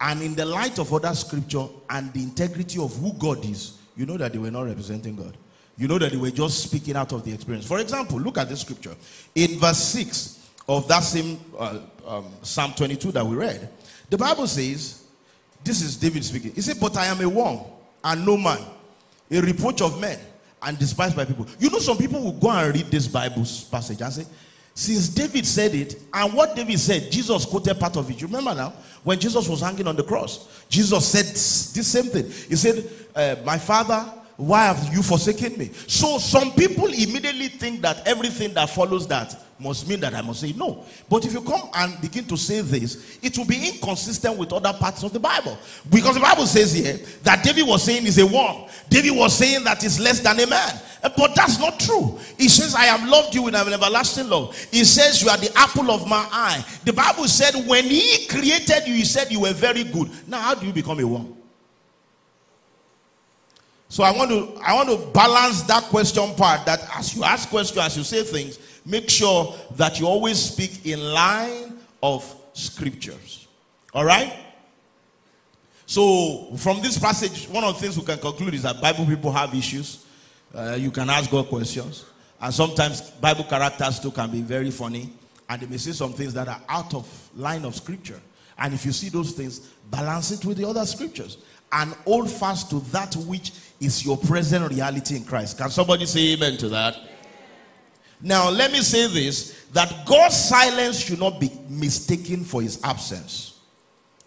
and 0.00 0.22
in 0.22 0.34
the 0.34 0.44
light 0.44 0.78
of 0.78 0.92
other 0.92 1.14
scripture 1.14 1.66
and 1.88 2.12
the 2.12 2.22
integrity 2.22 2.80
of 2.80 2.94
who 2.96 3.12
God 3.14 3.44
is, 3.44 3.78
you 3.96 4.04
know 4.06 4.16
that 4.18 4.32
they 4.32 4.38
were 4.38 4.50
not 4.50 4.62
representing 4.62 5.16
God. 5.16 5.36
You 5.78 5.88
know 5.88 5.98
that 5.98 6.10
they 6.12 6.18
were 6.18 6.30
just 6.30 6.62
speaking 6.62 6.96
out 6.96 7.12
of 7.12 7.24
the 7.24 7.32
experience. 7.32 7.66
For 7.66 7.78
example, 7.78 8.18
look 8.18 8.38
at 8.38 8.48
this 8.48 8.62
scripture. 8.62 8.94
In 9.34 9.58
verse 9.58 9.78
6 9.78 10.50
of 10.68 10.88
that 10.88 11.00
same 11.00 11.38
uh, 11.58 11.80
um, 12.06 12.26
Psalm 12.42 12.72
22 12.74 13.12
that 13.12 13.24
we 13.24 13.36
read, 13.36 13.68
the 14.08 14.18
Bible 14.18 14.46
says, 14.46 15.04
This 15.64 15.82
is 15.82 15.96
David 15.96 16.24
speaking. 16.24 16.52
He 16.54 16.60
said, 16.60 16.76
But 16.80 16.96
I 16.96 17.06
am 17.06 17.20
a 17.20 17.28
worm 17.28 17.60
and 18.04 18.24
no 18.24 18.36
man, 18.36 18.64
a 19.30 19.40
reproach 19.40 19.82
of 19.82 20.00
men 20.00 20.18
and 20.62 20.78
despised 20.78 21.16
by 21.16 21.24
people. 21.24 21.46
You 21.58 21.70
know, 21.70 21.78
some 21.78 21.98
people 21.98 22.22
will 22.22 22.32
go 22.32 22.50
and 22.50 22.74
read 22.74 22.86
this 22.86 23.08
Bible 23.08 23.44
passage 23.70 24.00
and 24.00 24.12
say, 24.12 24.26
since 24.76 25.08
David 25.08 25.46
said 25.46 25.74
it, 25.74 25.98
and 26.12 26.34
what 26.34 26.54
David 26.54 26.78
said, 26.78 27.10
Jesus 27.10 27.46
quoted 27.46 27.80
part 27.80 27.96
of 27.96 28.10
it. 28.10 28.20
You 28.20 28.26
remember 28.26 28.54
now? 28.54 28.74
When 29.02 29.18
Jesus 29.18 29.48
was 29.48 29.62
hanging 29.62 29.86
on 29.86 29.96
the 29.96 30.04
cross, 30.04 30.64
Jesus 30.68 31.06
said 31.06 31.24
this 31.24 31.86
same 31.86 32.04
thing. 32.04 32.26
He 32.26 32.56
said, 32.56 32.84
uh, 33.14 33.36
My 33.42 33.56
father, 33.56 34.04
why 34.36 34.66
have 34.66 34.92
you 34.92 35.02
forsaken 35.02 35.56
me? 35.58 35.70
So 35.86 36.18
some 36.18 36.52
people 36.52 36.86
immediately 36.86 37.48
think 37.48 37.80
that 37.80 38.06
everything 38.06 38.52
that 38.54 38.68
follows 38.68 39.06
that 39.08 39.34
must 39.58 39.88
mean 39.88 40.00
that 40.00 40.14
I 40.14 40.20
must 40.20 40.40
say 40.40 40.52
no. 40.52 40.84
But 41.08 41.24
if 41.24 41.32
you 41.32 41.40
come 41.40 41.70
and 41.74 41.98
begin 42.02 42.26
to 42.26 42.36
say 42.36 42.60
this, 42.60 43.18
it 43.22 43.38
will 43.38 43.46
be 43.46 43.68
inconsistent 43.68 44.36
with 44.36 44.52
other 44.52 44.74
parts 44.74 45.02
of 45.02 45.14
the 45.14 45.20
Bible. 45.20 45.56
Because 45.88 46.16
the 46.16 46.20
Bible 46.20 46.46
says 46.46 46.74
here 46.74 46.98
that 47.22 47.42
David 47.42 47.66
was 47.66 47.82
saying 47.82 48.06
is 48.06 48.18
a 48.18 48.26
worm. 48.26 48.68
David 48.90 49.12
was 49.16 49.36
saying 49.36 49.64
that 49.64 49.82
is 49.82 49.98
less 49.98 50.20
than 50.20 50.38
a 50.38 50.46
man. 50.46 50.80
Eh, 51.02 51.08
but 51.16 51.34
that's 51.34 51.58
not 51.58 51.80
true. 51.80 52.18
He 52.36 52.50
says, 52.50 52.74
I 52.74 52.84
have 52.84 53.08
loved 53.08 53.34
you 53.34 53.42
with 53.42 53.54
an 53.54 53.72
everlasting 53.72 54.28
love. 54.28 54.54
He 54.70 54.84
says, 54.84 55.22
You 55.22 55.30
are 55.30 55.38
the 55.38 55.50
apple 55.56 55.90
of 55.90 56.06
my 56.06 56.26
eye. 56.30 56.64
The 56.84 56.92
Bible 56.92 57.26
said, 57.26 57.54
When 57.66 57.84
he 57.84 58.26
created 58.26 58.86
you, 58.86 58.94
he 58.94 59.04
said 59.04 59.32
you 59.32 59.40
were 59.40 59.54
very 59.54 59.84
good. 59.84 60.10
Now, 60.28 60.40
how 60.40 60.54
do 60.54 60.66
you 60.66 60.72
become 60.74 61.00
a 61.00 61.06
worm? 61.06 61.35
So 63.88 64.02
I 64.02 64.10
want 64.10 64.30
to 64.30 64.60
I 64.62 64.74
want 64.74 64.88
to 64.88 65.12
balance 65.12 65.62
that 65.62 65.84
question 65.84 66.34
part 66.34 66.66
that 66.66 66.80
as 66.96 67.14
you 67.14 67.24
ask 67.24 67.48
questions, 67.48 67.78
as 67.78 67.96
you 67.96 68.02
say 68.02 68.24
things, 68.24 68.58
make 68.84 69.08
sure 69.08 69.54
that 69.76 70.00
you 70.00 70.06
always 70.06 70.38
speak 70.38 70.86
in 70.86 71.00
line 71.00 71.78
of 72.02 72.34
scriptures. 72.52 73.46
All 73.94 74.04
right? 74.04 74.32
So 75.86 76.56
from 76.56 76.82
this 76.82 76.98
passage, 76.98 77.46
one 77.48 77.62
of 77.62 77.74
the 77.74 77.80
things 77.80 77.96
we 77.96 78.04
can 78.04 78.18
conclude 78.18 78.54
is 78.54 78.62
that 78.62 78.80
Bible 78.80 79.06
people 79.06 79.30
have 79.30 79.54
issues. 79.54 80.04
Uh, 80.52 80.76
you 80.78 80.90
can 80.90 81.08
ask 81.08 81.30
God 81.30 81.48
questions. 81.48 82.04
And 82.40 82.52
sometimes 82.52 83.02
Bible 83.12 83.44
characters 83.44 84.00
too 84.00 84.10
can 84.10 84.30
be 84.30 84.42
very 84.42 84.72
funny. 84.72 85.12
And 85.48 85.62
they 85.62 85.66
may 85.66 85.76
say 85.76 85.92
some 85.92 86.12
things 86.12 86.34
that 86.34 86.48
are 86.48 86.60
out 86.68 86.92
of 86.92 87.30
line 87.36 87.64
of 87.64 87.76
scripture. 87.76 88.20
And 88.58 88.74
if 88.74 88.84
you 88.84 88.90
see 88.90 89.10
those 89.10 89.32
things, 89.32 89.60
balance 89.90 90.32
it 90.32 90.44
with 90.44 90.56
the 90.56 90.68
other 90.68 90.84
scriptures 90.84 91.38
and 91.72 91.92
hold 92.04 92.30
fast 92.30 92.70
to 92.70 92.80
that 92.92 93.14
which 93.16 93.52
is 93.80 94.04
your 94.04 94.16
present 94.16 94.70
reality 94.70 95.16
in 95.16 95.24
Christ. 95.24 95.58
Can 95.58 95.70
somebody 95.70 96.06
say 96.06 96.32
amen 96.32 96.56
to 96.58 96.68
that? 96.70 96.96
Now, 98.20 98.48
let 98.48 98.72
me 98.72 98.80
say 98.80 99.06
this 99.08 99.66
that 99.72 100.06
God's 100.06 100.36
silence 100.36 101.00
should 101.00 101.18
not 101.20 101.40
be 101.40 101.50
mistaken 101.68 102.44
for 102.44 102.62
his 102.62 102.82
absence. 102.82 103.60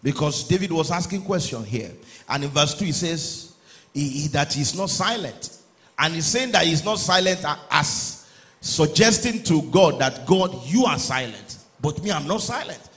Because 0.01 0.47
David 0.47 0.71
was 0.71 0.91
asking 0.91 1.23
question 1.23 1.63
here. 1.63 1.91
And 2.29 2.43
in 2.43 2.49
verse 2.51 2.75
2, 2.75 2.85
he 2.85 2.91
says 2.91 3.53
he, 3.93 4.07
he, 4.07 4.27
that 4.29 4.53
he's 4.53 4.77
not 4.77 4.89
silent. 4.89 5.57
And 5.97 6.13
he's 6.13 6.27
saying 6.27 6.51
that 6.53 6.65
he's 6.65 6.85
not 6.85 6.99
silent 6.99 7.43
as 7.71 8.27
suggesting 8.61 9.43
to 9.43 9.61
God 9.63 9.99
that 9.99 10.25
God, 10.25 10.55
you 10.65 10.85
are 10.85 10.97
silent. 10.97 11.57
But 11.81 12.01
me, 12.03 12.11
I'm 12.11 12.27
not 12.27 12.41
silent. 12.41 12.88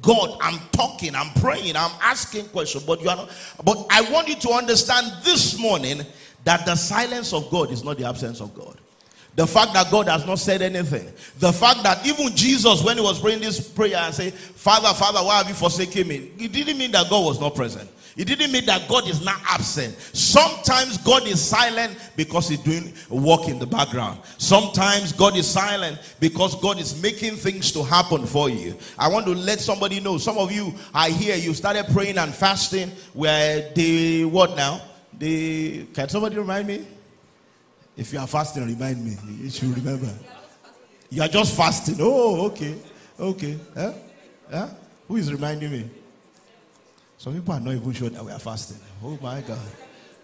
God, 0.00 0.38
I'm 0.40 0.58
talking, 0.72 1.14
I'm 1.14 1.30
praying, 1.40 1.76
I'm 1.76 1.90
asking 2.00 2.46
questions, 2.48 2.84
but 2.84 3.02
you 3.02 3.10
are 3.10 3.16
not. 3.16 3.30
But 3.62 3.86
I 3.90 4.10
want 4.10 4.28
you 4.28 4.36
to 4.36 4.50
understand 4.50 5.12
this 5.22 5.58
morning 5.58 6.00
that 6.44 6.64
the 6.64 6.74
silence 6.76 7.32
of 7.32 7.50
God 7.50 7.70
is 7.70 7.84
not 7.84 7.98
the 7.98 8.06
absence 8.06 8.40
of 8.40 8.54
God. 8.54 8.78
The 9.36 9.46
fact 9.46 9.74
that 9.74 9.90
God 9.90 10.08
has 10.08 10.26
not 10.26 10.38
said 10.38 10.62
anything. 10.62 11.06
The 11.38 11.52
fact 11.52 11.82
that 11.82 12.04
even 12.06 12.34
Jesus, 12.34 12.82
when 12.82 12.96
he 12.96 13.02
was 13.02 13.20
praying 13.20 13.40
this 13.40 13.60
prayer 13.68 13.96
and 13.96 14.14
say, 14.14 14.30
Father, 14.30 14.92
Father, 14.94 15.18
why 15.18 15.38
have 15.38 15.48
you 15.48 15.54
forsaken 15.54 16.08
me? 16.08 16.32
It 16.38 16.52
didn't 16.52 16.78
mean 16.78 16.90
that 16.92 17.10
God 17.10 17.24
was 17.24 17.38
not 17.38 17.54
present. 17.54 17.90
It 18.16 18.24
didn't 18.24 18.50
mean 18.50 18.64
that 18.64 18.88
God 18.88 19.06
is 19.10 19.22
not 19.22 19.38
absent. 19.46 19.94
Sometimes 19.98 20.96
God 20.96 21.26
is 21.26 21.38
silent 21.38 21.98
because 22.16 22.48
He's 22.48 22.60
doing 22.60 22.94
work 23.10 23.46
in 23.46 23.58
the 23.58 23.66
background. 23.66 24.20
Sometimes 24.38 25.12
God 25.12 25.36
is 25.36 25.46
silent 25.46 25.98
because 26.18 26.58
God 26.62 26.78
is 26.78 27.00
making 27.02 27.36
things 27.36 27.70
to 27.72 27.82
happen 27.84 28.24
for 28.24 28.48
you. 28.48 28.74
I 28.98 29.08
want 29.08 29.26
to 29.26 29.32
let 29.32 29.60
somebody 29.60 30.00
know. 30.00 30.16
Some 30.16 30.38
of 30.38 30.50
you 30.50 30.72
are 30.94 31.10
here. 31.10 31.36
You 31.36 31.52
started 31.52 31.84
praying 31.92 32.16
and 32.16 32.34
fasting. 32.34 32.90
Where 33.12 33.70
the 33.74 34.24
what 34.24 34.56
now? 34.56 34.80
The 35.18 35.84
can 35.92 36.08
somebody 36.08 36.36
remind 36.38 36.68
me? 36.68 36.86
If 37.96 38.12
you 38.12 38.18
are 38.18 38.26
fasting, 38.26 38.66
remind 38.66 39.04
me. 39.04 39.16
You 39.42 39.50
should 39.50 39.76
remember. 39.76 40.12
You 41.10 41.22
are 41.22 41.28
just 41.28 41.56
fasting. 41.56 41.96
Oh, 42.00 42.46
okay, 42.46 42.74
okay. 43.18 43.58
Huh? 43.74 43.92
Huh? 44.50 44.68
Who 45.08 45.16
is 45.16 45.32
reminding 45.32 45.70
me? 45.70 45.90
Some 47.16 47.34
people 47.34 47.54
are 47.54 47.60
not 47.60 47.74
even 47.74 47.92
sure 47.92 48.10
that 48.10 48.24
we 48.24 48.32
are 48.32 48.38
fasting. 48.38 48.78
Oh 49.02 49.18
my 49.22 49.40
God. 49.40 49.58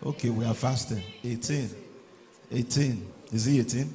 Okay, 0.04 0.28
we 0.30 0.44
are 0.44 0.54
fasting. 0.54 1.02
18. 1.24 1.70
18. 2.50 3.12
Is 3.32 3.44
he 3.46 3.60
18? 3.60 3.94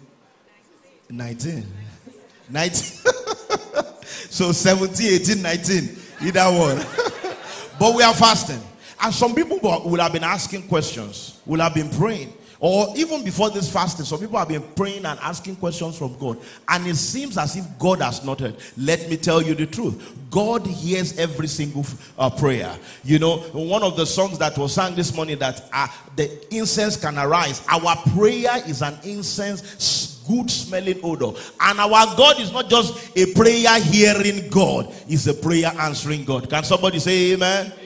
19. 1.10 1.66
19. 2.50 2.74
so 4.04 4.52
17, 4.52 5.22
18, 5.22 5.42
19. 5.42 5.98
Either 6.22 6.46
one. 6.46 6.78
but 7.80 7.96
we 7.96 8.02
are 8.02 8.14
fasting. 8.14 8.62
And 9.00 9.14
some 9.14 9.36
people 9.36 9.60
will 9.60 10.02
have 10.02 10.14
been 10.14 10.24
asking 10.24 10.68
questions, 10.68 11.40
will 11.46 11.60
have 11.60 11.76
been 11.76 11.90
praying. 11.92 12.34
Or 12.60 12.88
even 12.96 13.24
before 13.24 13.50
this 13.50 13.72
fasting, 13.72 14.06
some 14.06 14.20
people 14.20 14.40
have 14.40 14.48
been 14.48 14.64
praying 14.76 15.06
and 15.06 15.20
asking 15.20 15.58
questions 15.58 15.98
from 15.98 16.18
God. 16.18 16.40
And 16.68 16.88
it 16.88 16.96
seems 16.96 17.38
as 17.38 17.56
if 17.56 17.66
God 17.78 18.02
has 18.02 18.26
not 18.26 18.40
heard. 18.40 18.56
Let 18.78 19.10
me 19.10 19.18
tell 19.18 19.42
you 19.42 19.54
the 19.54 19.68
truth 19.68 20.16
God 20.32 20.66
hears 20.66 21.18
every 21.20 21.48
single 21.48 21.86
uh, 22.18 22.30
prayer. 22.30 22.76
You 23.04 23.20
know, 23.20 23.38
one 23.54 23.84
of 23.84 23.96
the 23.96 24.06
songs 24.06 24.40
that 24.40 24.58
was 24.58 24.74
sung 24.74 24.96
this 24.96 25.16
morning 25.16 25.38
that 25.40 25.70
uh, 25.72 25.88
the 26.16 26.56
incense 26.56 26.98
can 26.98 27.18
arise. 27.18 27.62
Our 27.70 27.96
prayer 28.16 28.58
is 28.68 28.82
an 28.82 28.98
incense 29.04 30.16
good 30.28 30.52
smelling 30.52 31.00
odor. 31.04 31.38
And 31.62 31.80
our 31.80 32.18
God 32.18 32.40
is 32.42 32.52
not 32.52 32.70
just 32.70 33.18
a 33.18 33.34
prayer 33.34 33.80
hearing 33.80 34.50
God, 34.50 34.94
He's 35.08 35.28
a 35.28 35.34
prayer 35.34 35.72
answering 35.80 36.26
God. 36.26 36.50
Can 36.50 36.64
somebody 36.64 37.00
say 37.00 37.34
amen? 37.34 37.68
amen? 37.68 37.80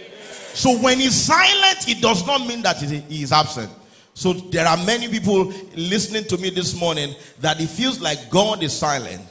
So 0.53 0.77
when 0.79 0.99
He's 0.99 1.15
silent, 1.15 1.87
it 1.87 2.01
does 2.01 2.25
not 2.25 2.47
mean 2.47 2.61
that 2.63 2.77
He 2.77 3.21
is 3.21 3.31
absent. 3.31 3.69
So 4.21 4.33
there 4.33 4.67
are 4.67 4.77
many 4.77 5.07
people 5.07 5.51
listening 5.75 6.25
to 6.25 6.37
me 6.37 6.51
this 6.51 6.79
morning 6.79 7.15
that 7.39 7.59
it 7.59 7.69
feels 7.69 7.99
like 7.99 8.29
God 8.29 8.61
is 8.61 8.71
silent. 8.71 9.23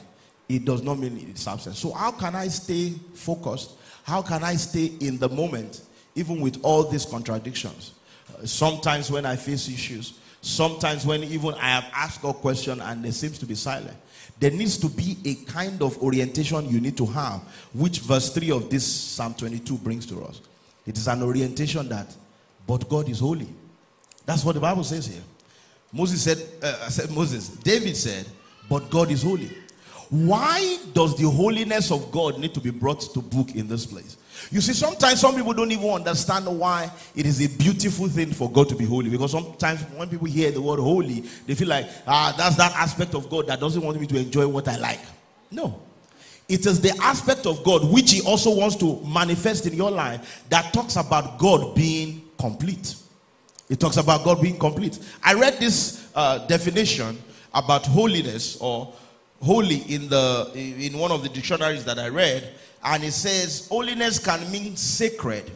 It 0.49 0.65
does 0.65 0.83
not 0.83 0.99
mean 0.99 1.27
it's 1.29 1.47
absent. 1.47 1.77
So 1.77 1.91
how 1.91 2.11
can 2.11 2.35
I 2.35 2.49
stay 2.49 2.89
focused? 3.13 3.77
How 4.03 4.21
can 4.21 4.43
I 4.43 4.55
stay 4.55 4.91
in 4.99 5.17
the 5.17 5.29
moment, 5.29 5.81
even 6.15 6.41
with 6.41 6.59
all 6.61 6.83
these 6.83 7.05
contradictions? 7.05 7.93
Uh, 8.29 8.45
sometimes 8.45 9.09
when 9.09 9.25
I 9.25 9.37
face 9.37 9.69
issues, 9.69 10.19
Sometimes 10.41 11.05
when 11.05 11.23
even 11.23 11.53
I 11.53 11.69
have 11.69 11.85
asked 11.93 12.23
a 12.23 12.33
question 12.33 12.81
and 12.81 13.05
there 13.05 13.11
seems 13.11 13.37
to 13.39 13.45
be 13.45 13.53
silent, 13.53 13.95
there 14.39 14.49
needs 14.49 14.75
to 14.79 14.89
be 14.89 15.15
a 15.23 15.35
kind 15.45 15.81
of 15.83 16.01
orientation 16.01 16.67
you 16.67 16.81
need 16.81 16.97
to 16.97 17.05
have, 17.05 17.41
which 17.73 17.99
verse 17.99 18.33
3 18.33 18.49
of 18.49 18.69
this 18.71 18.83
Psalm 18.83 19.35
22 19.35 19.77
brings 19.77 20.07
to 20.07 20.23
us. 20.23 20.41
It 20.87 20.97
is 20.97 21.07
an 21.07 21.21
orientation 21.21 21.87
that, 21.89 22.07
but 22.65 22.89
God 22.89 23.07
is 23.07 23.19
holy. 23.19 23.47
That's 24.25 24.43
what 24.43 24.55
the 24.55 24.61
Bible 24.61 24.83
says 24.83 25.07
here. 25.07 25.21
Moses 25.91 26.21
said, 26.21 26.37
uh, 26.63 26.89
said 26.89 27.11
Moses, 27.11 27.49
David 27.49 27.97
said, 27.97 28.25
but 28.69 28.89
God 28.89 29.11
is 29.11 29.23
holy. 29.23 29.51
Why 30.09 30.77
does 30.93 31.17
the 31.17 31.29
holiness 31.29 31.89
of 31.91 32.11
God 32.11 32.37
need 32.37 32.53
to 32.53 32.59
be 32.59 32.69
brought 32.69 32.99
to 32.99 33.21
book 33.21 33.55
in 33.55 33.67
this 33.67 33.85
place? 33.85 34.17
You 34.51 34.59
see, 34.59 34.73
sometimes 34.73 35.21
some 35.21 35.35
people 35.35 35.53
don't 35.53 35.71
even 35.71 35.89
understand 35.89 36.47
why 36.47 36.91
it 37.15 37.25
is 37.25 37.41
a 37.41 37.47
beautiful 37.57 38.07
thing 38.07 38.31
for 38.31 38.51
God 38.51 38.67
to 38.69 38.75
be 38.75 38.83
holy. 38.83 39.09
Because 39.09 39.31
sometimes 39.31 39.81
when 39.95 40.09
people 40.09 40.27
hear 40.27 40.51
the 40.51 40.61
word 40.61 40.79
holy, 40.79 41.21
they 41.45 41.55
feel 41.55 41.69
like, 41.69 41.87
ah, 42.07 42.33
that's 42.37 42.57
that 42.57 42.73
aspect 42.73 43.15
of 43.15 43.29
God 43.29 43.47
that 43.47 43.61
doesn't 43.61 43.81
want 43.81 43.99
me 44.01 44.07
to 44.07 44.17
enjoy 44.17 44.47
what 44.47 44.67
I 44.67 44.77
like. 44.77 44.99
No. 45.49 45.81
It 46.49 46.65
is 46.65 46.81
the 46.81 46.97
aspect 47.01 47.45
of 47.45 47.63
God 47.63 47.89
which 47.89 48.11
He 48.11 48.21
also 48.21 48.53
wants 48.53 48.75
to 48.77 49.01
manifest 49.05 49.65
in 49.65 49.73
your 49.73 49.91
life 49.91 50.43
that 50.49 50.73
talks 50.73 50.97
about 50.97 51.39
God 51.39 51.73
being 51.73 52.21
complete. 52.37 52.95
It 53.71 53.79
talks 53.79 53.95
about 53.95 54.25
God 54.25 54.41
being 54.41 54.59
complete. 54.59 54.99
I 55.23 55.33
read 55.33 55.57
this 55.57 56.11
uh, 56.13 56.45
definition 56.45 57.17
about 57.53 57.85
holiness 57.85 58.57
or 58.57 58.93
holy 59.41 59.77
in 59.87 60.09
the 60.09 60.51
in 60.53 60.97
one 60.97 61.11
of 61.11 61.23
the 61.23 61.29
dictionaries 61.29 61.85
that 61.85 61.97
I 61.97 62.09
read 62.09 62.53
and 62.83 63.03
it 63.03 63.13
says 63.13 63.69
holiness 63.69 64.19
can 64.19 64.51
mean 64.51 64.75
sacred, 64.75 65.49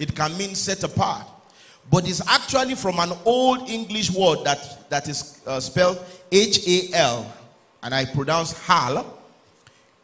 it 0.00 0.14
can 0.14 0.36
mean 0.36 0.56
set 0.56 0.82
apart, 0.82 1.24
but 1.88 2.08
it's 2.08 2.20
actually 2.28 2.74
from 2.74 2.98
an 2.98 3.12
old 3.24 3.68
English 3.68 4.10
word 4.10 4.42
that, 4.44 4.90
that 4.90 5.08
is 5.08 5.40
uh, 5.46 5.60
spelled 5.60 6.04
H 6.32 6.66
A 6.66 6.94
L, 6.94 7.32
and 7.84 7.94
I 7.94 8.06
pronounce 8.06 8.58
hal, 8.66 9.18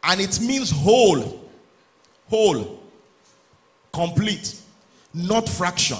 and 0.03 0.21
it 0.21 0.39
means 0.39 0.71
whole, 0.71 1.49
whole, 2.29 2.79
complete, 3.91 4.55
not 5.13 5.49
fraction. 5.49 5.97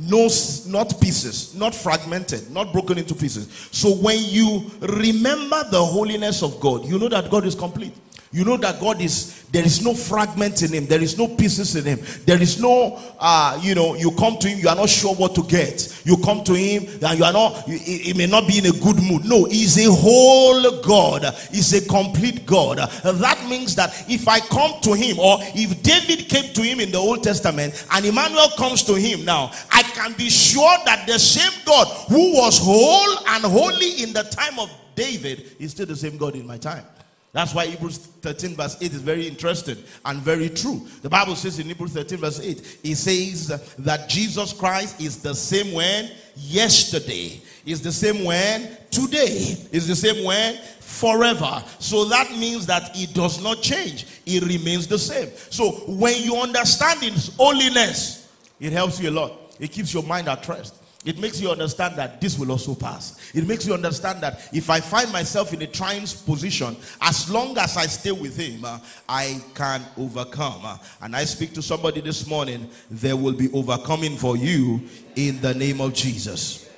No, 0.00 0.28
not 0.66 1.00
pieces, 1.00 1.56
not 1.56 1.74
fragmented, 1.74 2.52
not 2.52 2.72
broken 2.72 2.98
into 2.98 3.16
pieces. 3.16 3.48
So 3.72 3.96
when 3.96 4.18
you 4.22 4.70
remember 4.80 5.64
the 5.70 5.84
holiness 5.84 6.40
of 6.44 6.60
God, 6.60 6.84
you 6.84 7.00
know 7.00 7.08
that 7.08 7.28
God 7.30 7.44
is 7.44 7.56
complete. 7.56 7.92
You 8.30 8.44
know 8.44 8.58
that 8.58 8.78
God 8.78 9.00
is, 9.00 9.42
there 9.52 9.64
is 9.64 9.82
no 9.82 9.94
fragment 9.94 10.62
in 10.62 10.70
Him, 10.72 10.86
there 10.86 11.00
is 11.00 11.16
no 11.16 11.28
pieces 11.28 11.74
in 11.76 11.84
Him, 11.84 11.98
there 12.26 12.40
is 12.40 12.60
no, 12.60 13.00
uh, 13.18 13.58
you 13.62 13.74
know, 13.74 13.94
you 13.94 14.10
come 14.12 14.36
to 14.38 14.48
Him, 14.48 14.58
you 14.58 14.68
are 14.68 14.76
not 14.76 14.90
sure 14.90 15.14
what 15.14 15.34
to 15.34 15.42
get. 15.44 16.02
You 16.04 16.18
come 16.18 16.44
to 16.44 16.52
Him 16.52 16.86
and 17.02 17.18
you 17.18 17.24
are 17.24 17.32
not, 17.32 17.64
He 17.66 18.12
may 18.12 18.26
not 18.26 18.46
be 18.46 18.58
in 18.58 18.66
a 18.66 18.72
good 18.72 19.02
mood. 19.02 19.24
No, 19.24 19.44
He's 19.44 19.78
a 19.78 19.90
whole 19.90 20.82
God, 20.82 21.24
He's 21.50 21.72
a 21.72 21.86
complete 21.88 22.44
God. 22.44 22.78
That 22.78 23.46
means 23.48 23.74
that 23.76 24.04
if 24.10 24.28
I 24.28 24.40
come 24.40 24.78
to 24.82 24.92
Him, 24.92 25.18
or 25.18 25.38
if 25.40 25.82
David 25.82 26.28
came 26.28 26.52
to 26.52 26.62
Him 26.62 26.80
in 26.80 26.90
the 26.90 26.98
Old 26.98 27.22
Testament 27.22 27.86
and 27.92 28.04
Emmanuel 28.04 28.50
comes 28.58 28.82
to 28.84 28.94
Him 28.94 29.24
now, 29.24 29.52
I 29.72 29.82
can 29.82 30.12
be 30.12 30.28
sure 30.28 30.76
that 30.84 31.06
the 31.06 31.18
same 31.18 31.62
God 31.64 31.86
who 32.08 32.34
was 32.34 32.58
whole 32.58 33.18
and 33.28 33.44
holy 33.44 34.02
in 34.02 34.12
the 34.12 34.24
time 34.24 34.58
of 34.58 34.70
David 34.94 35.56
is 35.58 35.70
still 35.70 35.86
the 35.86 35.96
same 35.96 36.18
God 36.18 36.34
in 36.34 36.46
my 36.46 36.58
time. 36.58 36.84
That's 37.32 37.54
why 37.54 37.66
Hebrews 37.66 37.98
13, 37.98 38.56
verse 38.56 38.76
8 38.80 38.92
is 38.92 39.02
very 39.02 39.28
interesting 39.28 39.76
and 40.04 40.20
very 40.20 40.48
true. 40.48 40.86
The 41.02 41.10
Bible 41.10 41.36
says 41.36 41.58
in 41.58 41.66
Hebrews 41.66 41.92
13, 41.92 42.18
verse 42.18 42.40
8, 42.40 42.78
it 42.82 42.96
says 42.96 43.74
that 43.78 44.08
Jesus 44.08 44.52
Christ 44.52 45.00
is 45.00 45.20
the 45.20 45.34
same 45.34 45.74
when 45.74 46.10
yesterday, 46.36 47.40
is 47.66 47.82
the 47.82 47.92
same 47.92 48.24
when 48.24 48.76
today, 48.90 49.56
is 49.72 49.86
the 49.86 49.94
same 49.94 50.24
when 50.24 50.56
forever. 50.80 51.62
So 51.78 52.06
that 52.06 52.30
means 52.32 52.64
that 52.66 52.96
it 52.96 53.12
does 53.12 53.42
not 53.42 53.60
change, 53.60 54.06
it 54.24 54.42
remains 54.44 54.86
the 54.86 54.98
same. 54.98 55.28
So 55.50 55.72
when 55.86 56.22
you 56.22 56.36
understand 56.36 57.00
His 57.00 57.34
holiness, 57.36 58.32
it 58.58 58.72
helps 58.72 59.00
you 59.00 59.10
a 59.10 59.12
lot, 59.12 59.54
it 59.60 59.70
keeps 59.70 59.92
your 59.92 60.02
mind 60.02 60.28
at 60.28 60.48
rest. 60.48 60.74
It 61.04 61.18
makes 61.18 61.40
you 61.40 61.50
understand 61.50 61.96
that 61.96 62.20
this 62.20 62.38
will 62.38 62.50
also 62.50 62.74
pass. 62.74 63.30
It 63.32 63.46
makes 63.46 63.66
you 63.66 63.72
understand 63.72 64.20
that 64.22 64.48
if 64.52 64.68
I 64.68 64.80
find 64.80 65.12
myself 65.12 65.52
in 65.52 65.62
a 65.62 65.66
trying 65.66 66.06
position, 66.26 66.76
as 67.00 67.30
long 67.30 67.56
as 67.56 67.76
I 67.76 67.86
stay 67.86 68.10
with 68.10 68.36
Him, 68.36 68.64
uh, 68.64 68.80
I 69.08 69.40
can 69.54 69.82
overcome. 69.96 70.60
Uh, 70.64 70.76
and 71.00 71.14
I 71.14 71.24
speak 71.24 71.54
to 71.54 71.62
somebody 71.62 72.00
this 72.00 72.26
morning, 72.26 72.68
there 72.90 73.16
will 73.16 73.32
be 73.32 73.48
overcoming 73.52 74.16
for 74.16 74.36
you 74.36 74.82
in 75.14 75.40
the 75.40 75.54
name 75.54 75.80
of 75.80 75.94
Jesus. 75.94 76.68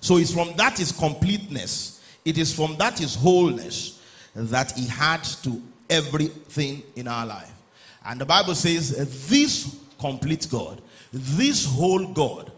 So 0.00 0.16
it's 0.16 0.32
from 0.32 0.54
that 0.56 0.78
is 0.78 0.92
completeness, 0.92 2.00
it 2.24 2.38
is 2.38 2.54
from 2.54 2.76
that 2.76 3.00
is 3.00 3.16
wholeness 3.16 4.00
that 4.34 4.72
He 4.72 4.86
had 4.86 5.24
to 5.42 5.60
everything 5.90 6.84
in 6.94 7.08
our 7.08 7.26
life. 7.26 7.52
And 8.06 8.20
the 8.20 8.26
Bible 8.26 8.54
says, 8.54 9.28
This 9.28 9.76
complete 9.98 10.46
God, 10.50 10.80
this 11.12 11.66
whole 11.66 12.06
God, 12.14 12.49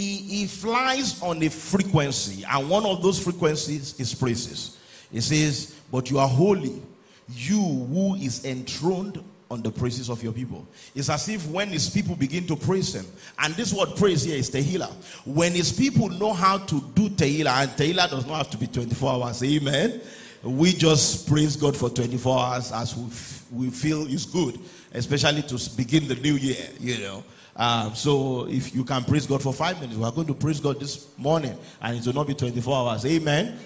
he, 0.00 0.16
he 0.16 0.46
flies 0.46 1.22
on 1.22 1.42
a 1.42 1.50
frequency, 1.50 2.42
and 2.50 2.70
one 2.70 2.86
of 2.86 3.02
those 3.02 3.22
frequencies 3.22 3.98
is 4.00 4.14
praises. 4.14 4.78
He 5.12 5.20
says, 5.20 5.78
But 5.92 6.10
you 6.10 6.18
are 6.18 6.28
holy, 6.28 6.80
you 7.28 7.60
who 7.60 8.14
is 8.14 8.44
enthroned 8.46 9.22
on 9.50 9.62
the 9.62 9.70
praises 9.70 10.08
of 10.08 10.22
your 10.22 10.32
people. 10.32 10.66
It's 10.94 11.10
as 11.10 11.28
if 11.28 11.46
when 11.48 11.68
his 11.68 11.90
people 11.90 12.16
begin 12.16 12.46
to 12.46 12.56
praise 12.56 12.94
him, 12.94 13.04
and 13.38 13.52
this 13.54 13.74
word 13.74 13.90
praise 13.96 14.22
here 14.22 14.36
is 14.36 14.50
tehillah. 14.50 14.90
When 15.26 15.52
his 15.52 15.70
people 15.70 16.08
know 16.08 16.32
how 16.32 16.58
to 16.58 16.80
do 16.94 17.10
tehillah, 17.10 17.62
and 17.62 17.70
tehillah 17.72 18.08
does 18.08 18.26
not 18.26 18.38
have 18.38 18.50
to 18.50 18.56
be 18.56 18.68
24 18.68 19.12
hours, 19.12 19.42
amen. 19.42 20.00
We 20.42 20.72
just 20.72 21.28
praise 21.28 21.56
God 21.56 21.76
for 21.76 21.90
24 21.90 22.38
hours 22.38 22.72
as 22.72 22.96
we, 22.96 23.04
f- 23.04 23.46
we 23.52 23.68
feel 23.68 24.06
is 24.06 24.24
good, 24.24 24.58
especially 24.94 25.42
to 25.42 25.76
begin 25.76 26.08
the 26.08 26.14
new 26.14 26.36
year, 26.36 26.68
you 26.78 26.96
know. 27.00 27.22
Um, 27.56 27.94
so 27.94 28.46
if 28.48 28.74
you 28.74 28.84
can 28.84 29.04
praise 29.04 29.26
God 29.26 29.42
for 29.42 29.52
five 29.52 29.80
minutes, 29.80 29.98
we 29.98 30.04
are 30.04 30.12
going 30.12 30.26
to 30.28 30.34
praise 30.34 30.60
God 30.60 30.80
this 30.80 31.08
morning, 31.18 31.56
and 31.82 31.98
it 31.98 32.06
will 32.06 32.14
not 32.14 32.26
be 32.26 32.34
24 32.34 32.76
hours. 32.76 33.04
Amen. 33.04 33.58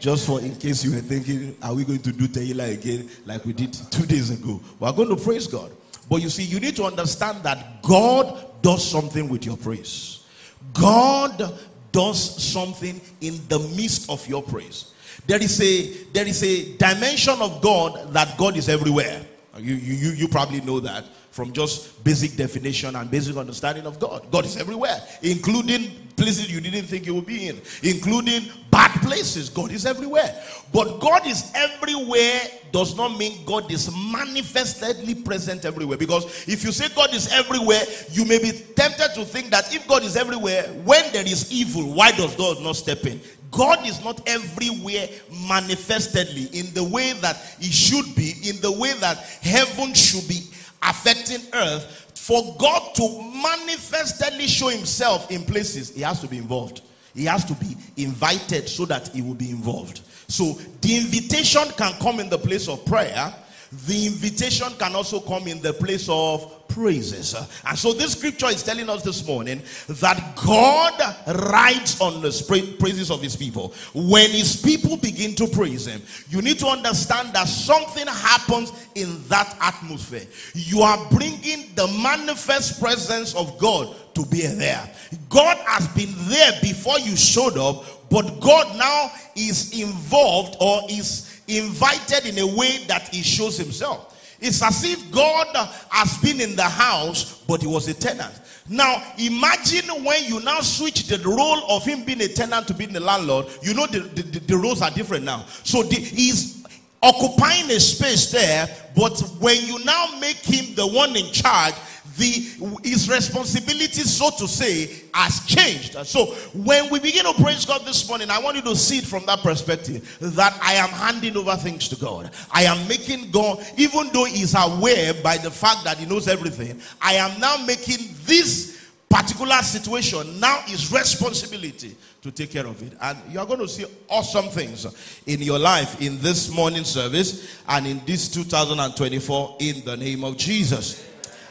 Just 0.00 0.26
for 0.26 0.40
in 0.40 0.54
case 0.54 0.84
you 0.84 0.92
were 0.92 1.00
thinking, 1.00 1.56
are 1.62 1.74
we 1.74 1.84
going 1.84 2.00
to 2.02 2.12
do 2.12 2.28
Tehillah 2.28 2.72
again 2.72 3.08
like 3.26 3.44
we 3.44 3.52
did 3.52 3.72
two 3.72 4.06
days 4.06 4.30
ago? 4.30 4.60
We 4.78 4.86
are 4.86 4.92
going 4.92 5.08
to 5.08 5.16
praise 5.16 5.46
God. 5.46 5.72
But 6.08 6.22
you 6.22 6.30
see, 6.30 6.44
you 6.44 6.60
need 6.60 6.76
to 6.76 6.84
understand 6.84 7.42
that 7.42 7.82
God 7.82 8.62
does 8.62 8.88
something 8.88 9.28
with 9.28 9.44
your 9.44 9.56
praise. 9.56 10.24
God 10.72 11.58
does 11.92 12.42
something 12.42 13.00
in 13.20 13.40
the 13.48 13.58
midst 13.76 14.08
of 14.08 14.26
your 14.28 14.42
praise. 14.42 14.92
There 15.26 15.42
is 15.42 15.60
a 15.60 15.92
there 16.12 16.26
is 16.26 16.42
a 16.42 16.76
dimension 16.76 17.40
of 17.40 17.60
God 17.60 18.12
that 18.12 18.38
God 18.38 18.56
is 18.56 18.68
everywhere. 18.68 19.24
You, 19.58 19.74
you, 19.74 20.10
you 20.10 20.28
probably 20.28 20.60
know 20.60 20.78
that 20.80 21.04
from 21.38 21.52
just 21.52 22.02
basic 22.02 22.34
definition 22.34 22.96
and 22.96 23.08
basic 23.08 23.36
understanding 23.36 23.86
of 23.86 24.00
God. 24.00 24.28
God 24.32 24.44
is 24.44 24.56
everywhere, 24.56 25.00
including 25.22 25.88
places 26.16 26.50
you 26.50 26.60
didn't 26.60 26.86
think 26.86 27.04
He 27.04 27.12
would 27.12 27.26
be 27.26 27.46
in, 27.46 27.62
including 27.84 28.42
bad 28.72 28.90
places. 29.02 29.48
God 29.48 29.70
is 29.70 29.86
everywhere. 29.86 30.34
But 30.72 30.98
God 30.98 31.24
is 31.28 31.48
everywhere 31.54 32.40
does 32.72 32.96
not 32.96 33.16
mean 33.16 33.44
God 33.44 33.70
is 33.70 33.88
manifestedly 34.12 35.14
present 35.14 35.64
everywhere. 35.64 35.96
Because 35.96 36.24
if 36.48 36.64
you 36.64 36.72
say 36.72 36.92
God 36.96 37.14
is 37.14 37.30
everywhere, 37.32 37.84
you 38.10 38.24
may 38.24 38.40
be 38.40 38.50
tempted 38.74 39.14
to 39.14 39.24
think 39.24 39.50
that 39.50 39.72
if 39.72 39.86
God 39.86 40.02
is 40.02 40.16
everywhere, 40.16 40.64
when 40.84 41.12
there 41.12 41.24
is 41.24 41.52
evil, 41.52 41.94
why 41.94 42.10
does 42.10 42.34
God 42.34 42.60
not 42.64 42.74
step 42.74 43.06
in? 43.06 43.20
God 43.52 43.86
is 43.86 44.02
not 44.02 44.28
everywhere 44.28 45.08
manifestedly 45.48 46.46
in 46.58 46.74
the 46.74 46.82
way 46.82 47.12
that 47.20 47.36
He 47.60 47.70
should 47.70 48.12
be, 48.16 48.34
in 48.42 48.60
the 48.60 48.72
way 48.72 48.92
that 48.94 49.18
heaven 49.40 49.94
should 49.94 50.26
be 50.26 50.42
affecting 50.82 51.40
earth 51.54 52.08
For 52.28 52.54
God 52.58 52.94
to 52.96 53.22
manifestly 53.42 54.48
show 54.48 54.68
himself 54.68 55.30
in 55.30 55.46
places, 55.46 55.94
he 55.94 56.02
has 56.02 56.20
to 56.20 56.26
be 56.26 56.36
involved. 56.36 56.82
He 57.14 57.24
has 57.24 57.42
to 57.46 57.54
be 57.54 57.74
invited 57.96 58.68
so 58.68 58.84
that 58.84 59.08
he 59.08 59.22
will 59.22 59.34
be 59.34 59.48
involved. 59.48 60.02
So 60.28 60.52
the 60.82 60.98
invitation 60.98 61.62
can 61.78 61.94
come 61.94 62.20
in 62.20 62.28
the 62.28 62.36
place 62.36 62.68
of 62.68 62.84
prayer. 62.84 63.34
The 63.70 64.06
invitation 64.06 64.68
can 64.78 64.94
also 64.94 65.20
come 65.20 65.46
in 65.46 65.60
the 65.60 65.72
place 65.72 66.08
of 66.08 66.66
praises. 66.68 67.34
And 67.66 67.78
so 67.78 67.92
this 67.92 68.12
scripture 68.12 68.46
is 68.46 68.62
telling 68.62 68.88
us 68.88 69.02
this 69.02 69.26
morning 69.26 69.62
that 69.88 70.36
God 70.36 71.50
rides 71.50 72.00
on 72.00 72.22
the 72.22 72.76
praises 72.78 73.10
of 73.10 73.20
his 73.22 73.36
people. 73.36 73.74
When 73.94 74.30
his 74.30 74.56
people 74.56 74.96
begin 74.96 75.34
to 75.36 75.46
praise 75.48 75.86
him, 75.86 76.00
you 76.28 76.40
need 76.40 76.58
to 76.60 76.66
understand 76.66 77.32
that 77.34 77.48
something 77.48 78.06
happens 78.06 78.72
in 78.94 79.22
that 79.28 79.56
atmosphere. 79.60 80.26
You 80.54 80.82
are 80.82 81.04
bringing 81.10 81.74
the 81.74 81.88
manifest 82.02 82.80
presence 82.80 83.34
of 83.34 83.58
God 83.58 83.94
to 84.14 84.24
be 84.26 84.46
there. 84.46 84.90
God 85.28 85.58
has 85.66 85.88
been 85.88 86.14
there 86.28 86.52
before 86.62 86.98
you 87.00 87.16
showed 87.16 87.58
up, 87.58 88.08
but 88.10 88.40
God 88.40 88.76
now 88.78 89.10
is 89.36 89.78
involved 89.78 90.56
or 90.60 90.82
is 90.88 91.27
invited 91.48 92.26
in 92.26 92.38
a 92.38 92.56
way 92.56 92.78
that 92.86 93.08
he 93.08 93.22
shows 93.22 93.58
himself. 93.58 94.14
It's 94.40 94.62
as 94.62 94.84
if 94.84 95.10
God 95.10 95.48
has 95.90 96.18
been 96.18 96.40
in 96.40 96.54
the 96.54 96.62
house, 96.62 97.42
but 97.48 97.60
he 97.60 97.66
was 97.66 97.88
a 97.88 97.94
tenant. 97.94 98.40
Now, 98.68 99.02
imagine 99.18 100.04
when 100.04 100.24
you 100.24 100.40
now 100.40 100.60
switch 100.60 101.08
the 101.08 101.18
role 101.26 101.70
of 101.70 101.84
him 101.84 102.04
being 102.04 102.20
a 102.20 102.28
tenant 102.28 102.68
to 102.68 102.74
being 102.74 102.92
the 102.92 103.00
landlord, 103.00 103.46
you 103.62 103.74
know 103.74 103.86
the, 103.86 104.00
the, 104.00 104.22
the 104.40 104.56
roles 104.56 104.82
are 104.82 104.90
different 104.90 105.24
now. 105.24 105.44
So 105.64 105.82
the, 105.82 105.96
he's 105.96 106.64
occupying 107.02 107.70
a 107.70 107.80
space 107.80 108.30
there, 108.30 108.68
but 108.94 109.18
when 109.40 109.64
you 109.64 109.82
now 109.84 110.18
make 110.20 110.36
him 110.36 110.74
the 110.74 110.86
one 110.86 111.16
in 111.16 111.32
charge, 111.32 111.74
the 112.18 112.78
his 112.82 113.08
responsibility, 113.08 114.02
so 114.02 114.30
to 114.30 114.48
say, 114.48 115.04
has 115.14 115.44
changed. 115.46 115.94
So 116.06 116.26
when 116.52 116.90
we 116.90 116.98
begin 116.98 117.24
to 117.24 117.32
praise 117.42 117.64
God 117.64 117.84
this 117.84 118.08
morning, 118.08 118.30
I 118.30 118.38
want 118.40 118.56
you 118.56 118.62
to 118.62 118.76
see 118.76 118.98
it 118.98 119.04
from 119.04 119.24
that 119.26 119.40
perspective 119.40 120.18
that 120.20 120.58
I 120.62 120.74
am 120.74 120.90
handing 120.90 121.36
over 121.36 121.56
things 121.56 121.88
to 121.88 121.96
God. 121.96 122.30
I 122.52 122.64
am 122.64 122.86
making 122.88 123.30
God, 123.30 123.64
even 123.76 124.10
though 124.12 124.24
He's 124.24 124.54
aware 124.54 125.14
by 125.22 125.38
the 125.38 125.50
fact 125.50 125.84
that 125.84 125.98
He 125.98 126.06
knows 126.06 126.28
everything, 126.28 126.80
I 127.00 127.14
am 127.14 127.40
now 127.40 127.56
making 127.64 128.14
this 128.24 128.78
particular 129.08 129.62
situation 129.62 130.38
now 130.38 130.62
is 130.68 130.92
responsibility 130.92 131.96
to 132.22 132.30
take 132.30 132.50
care 132.50 132.66
of 132.66 132.82
it. 132.82 132.92
And 133.00 133.18
you 133.30 133.38
are 133.40 133.46
going 133.46 133.60
to 133.60 133.68
see 133.68 133.86
awesome 134.08 134.48
things 134.48 134.86
in 135.26 135.40
your 135.40 135.58
life 135.58 136.00
in 136.02 136.18
this 136.18 136.54
morning 136.54 136.84
service 136.84 137.58
and 137.68 137.86
in 137.86 138.02
this 138.04 138.28
2024 138.28 139.56
in 139.60 139.84
the 139.84 139.96
name 139.96 140.24
of 140.24 140.36
Jesus. 140.36 141.04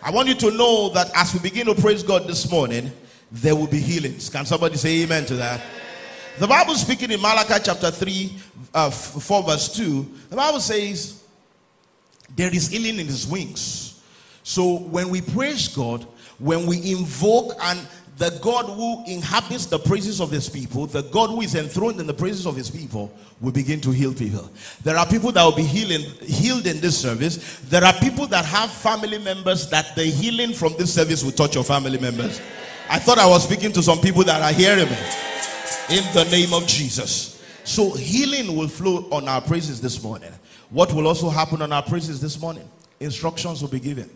I 0.04 0.12
want 0.12 0.28
you 0.28 0.36
to 0.36 0.52
know 0.52 0.90
that 0.90 1.12
as 1.16 1.34
we 1.34 1.40
begin 1.40 1.66
to 1.68 1.76
praise 1.76 2.04
God 2.04 2.28
this 2.28 2.50
morning, 2.50 2.92
there 3.32 3.56
will 3.56 3.68
be 3.68 3.80
healings. 3.80 4.30
Can 4.30 4.46
somebody 4.46 4.78
say 4.78 5.04
amen 5.04 5.26
to 5.26 5.36
that? 5.36 5.62
The 6.40 6.48
Bible 6.48 6.76
speaking 6.76 7.12
in 7.12 7.20
Malachi 7.20 7.56
chapter 7.64 7.90
3, 7.90 8.38
uh, 8.74 8.90
4 8.92 9.44
verse 9.44 9.76
2, 9.76 10.12
the 10.30 10.36
Bible 10.36 10.60
says, 10.60 11.24
There 12.36 12.54
is 12.54 12.68
healing 12.70 13.00
in 13.00 13.08
his 13.08 13.28
wings. 13.28 14.02
So 14.44 14.78
when 14.78 15.10
we 15.10 15.22
praise 15.22 15.68
God, 15.68 16.06
when 16.38 16.68
we 16.68 16.92
invoke 16.92 17.54
and 17.62 17.80
the 18.18 18.32
God 18.42 18.66
who 18.66 19.04
inhabits 19.06 19.68
the 19.68 19.78
praises 19.78 20.20
of 20.20 20.32
his 20.32 20.50
people, 20.50 20.88
the 20.88 21.04
God 21.04 21.30
who 21.30 21.42
is 21.42 21.54
enthroned 21.54 22.00
in 22.00 22.08
the 22.08 22.14
praises 22.14 22.48
of 22.48 22.56
his 22.56 22.70
people, 22.70 23.12
will 23.40 23.52
begin 23.52 23.80
to 23.82 23.92
heal 23.92 24.14
people. 24.14 24.50
There 24.84 24.98
are 24.98 25.06
people 25.06 25.32
that 25.34 25.44
will 25.44 25.56
be 25.56 25.64
healing, 25.64 26.02
healed 26.22 26.66
in 26.66 26.82
this 26.82 27.00
service. 27.00 27.60
There 27.70 27.84
are 27.84 27.94
people 27.94 28.26
that 28.28 28.44
have 28.46 28.72
family 28.72 29.20
members 29.20 29.70
that 29.70 29.96
the 29.96 30.04
healing 30.04 30.54
from 30.54 30.74
this 30.78 30.92
service 30.92 31.24
will 31.24 31.32
touch 31.32 31.54
your 31.54 31.64
family 31.64 32.00
members. 32.00 32.42
I 32.90 32.98
thought 32.98 33.20
I 33.20 33.28
was 33.28 33.44
speaking 33.44 33.72
to 33.74 33.84
some 33.84 34.00
people 34.00 34.24
that 34.24 34.42
are 34.42 34.54
hearing 34.54 34.90
me. 34.90 34.98
In 35.90 36.04
the 36.14 36.28
name 36.32 36.54
of 36.54 36.66
Jesus. 36.68 37.44
So 37.66 37.92
healing 37.92 38.56
will 38.56 38.68
flow 38.68 39.08
on 39.12 39.28
our 39.28 39.42
praises 39.42 39.80
this 39.80 40.02
morning. 40.02 40.32
What 40.72 40.92
will 40.92 41.06
also 41.06 41.30
happen 41.30 41.62
on 41.62 41.72
our 41.72 41.84
praises 41.84 42.20
this 42.20 42.40
morning? 42.40 42.68
Instructions 43.00 43.62
will 43.62 43.70
be 43.70 43.80
given. 43.80 44.10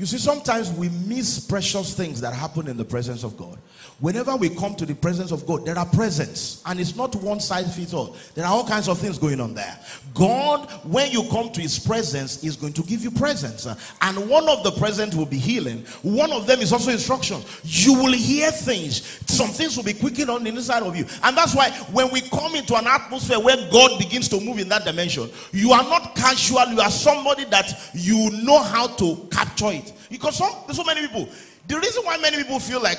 You 0.00 0.06
see, 0.06 0.16
sometimes 0.16 0.72
we 0.72 0.88
miss 0.88 1.38
precious 1.38 1.92
things 1.92 2.22
that 2.22 2.32
happen 2.32 2.68
in 2.68 2.78
the 2.78 2.84
presence 2.86 3.22
of 3.22 3.36
God. 3.36 3.58
Whenever 3.98 4.34
we 4.34 4.48
come 4.48 4.74
to 4.76 4.86
the 4.86 4.94
presence 4.94 5.30
of 5.30 5.44
God, 5.44 5.66
there 5.66 5.78
are 5.78 5.84
presents, 5.84 6.62
and 6.64 6.80
it's 6.80 6.96
not 6.96 7.14
one 7.16 7.38
size 7.38 7.76
fits 7.76 7.92
all. 7.92 8.16
There 8.34 8.46
are 8.46 8.50
all 8.50 8.66
kinds 8.66 8.88
of 8.88 8.98
things 8.98 9.18
going 9.18 9.42
on 9.42 9.52
there. 9.52 9.78
God, 10.14 10.70
when 10.84 11.10
you 11.10 11.24
come 11.24 11.50
to 11.50 11.60
His 11.60 11.78
presence, 11.78 12.42
is 12.42 12.56
going 12.56 12.72
to 12.72 12.82
give 12.82 13.02
you 13.02 13.10
presents, 13.10 13.66
uh, 13.66 13.74
and 14.00 14.26
one 14.26 14.48
of 14.48 14.64
the 14.64 14.70
presents 14.70 15.14
will 15.14 15.26
be 15.26 15.36
healing. 15.36 15.84
One 16.00 16.32
of 16.32 16.46
them 16.46 16.60
is 16.60 16.72
also 16.72 16.92
instruction. 16.92 17.42
You 17.62 17.92
will 17.92 18.14
hear 18.14 18.50
things. 18.50 19.02
Some 19.26 19.48
things 19.48 19.76
will 19.76 19.84
be 19.84 19.92
quickened 19.92 20.30
on 20.30 20.44
the 20.44 20.48
inside 20.48 20.82
of 20.82 20.96
you, 20.96 21.04
and 21.22 21.36
that's 21.36 21.54
why 21.54 21.72
when 21.92 22.10
we 22.10 22.22
come 22.22 22.54
into 22.54 22.74
an 22.74 22.86
atmosphere 22.86 23.38
where 23.38 23.68
God 23.70 23.98
begins 23.98 24.30
to 24.30 24.40
move 24.40 24.60
in 24.60 24.70
that 24.70 24.86
dimension, 24.86 25.28
you 25.52 25.72
are 25.72 25.84
not 25.84 26.14
casual. 26.14 26.66
You 26.68 26.80
are 26.80 26.90
somebody 26.90 27.44
that 27.44 27.90
you 27.92 28.30
know 28.42 28.62
how 28.62 28.86
to 28.86 29.28
capture 29.30 29.72
it. 29.72 29.89
Because 30.08 30.36
some, 30.36 30.52
so 30.72 30.84
many 30.84 31.02
people, 31.06 31.28
the 31.66 31.78
reason 31.78 32.04
why 32.04 32.16
many 32.18 32.36
people 32.38 32.58
feel 32.58 32.82
like 32.82 32.98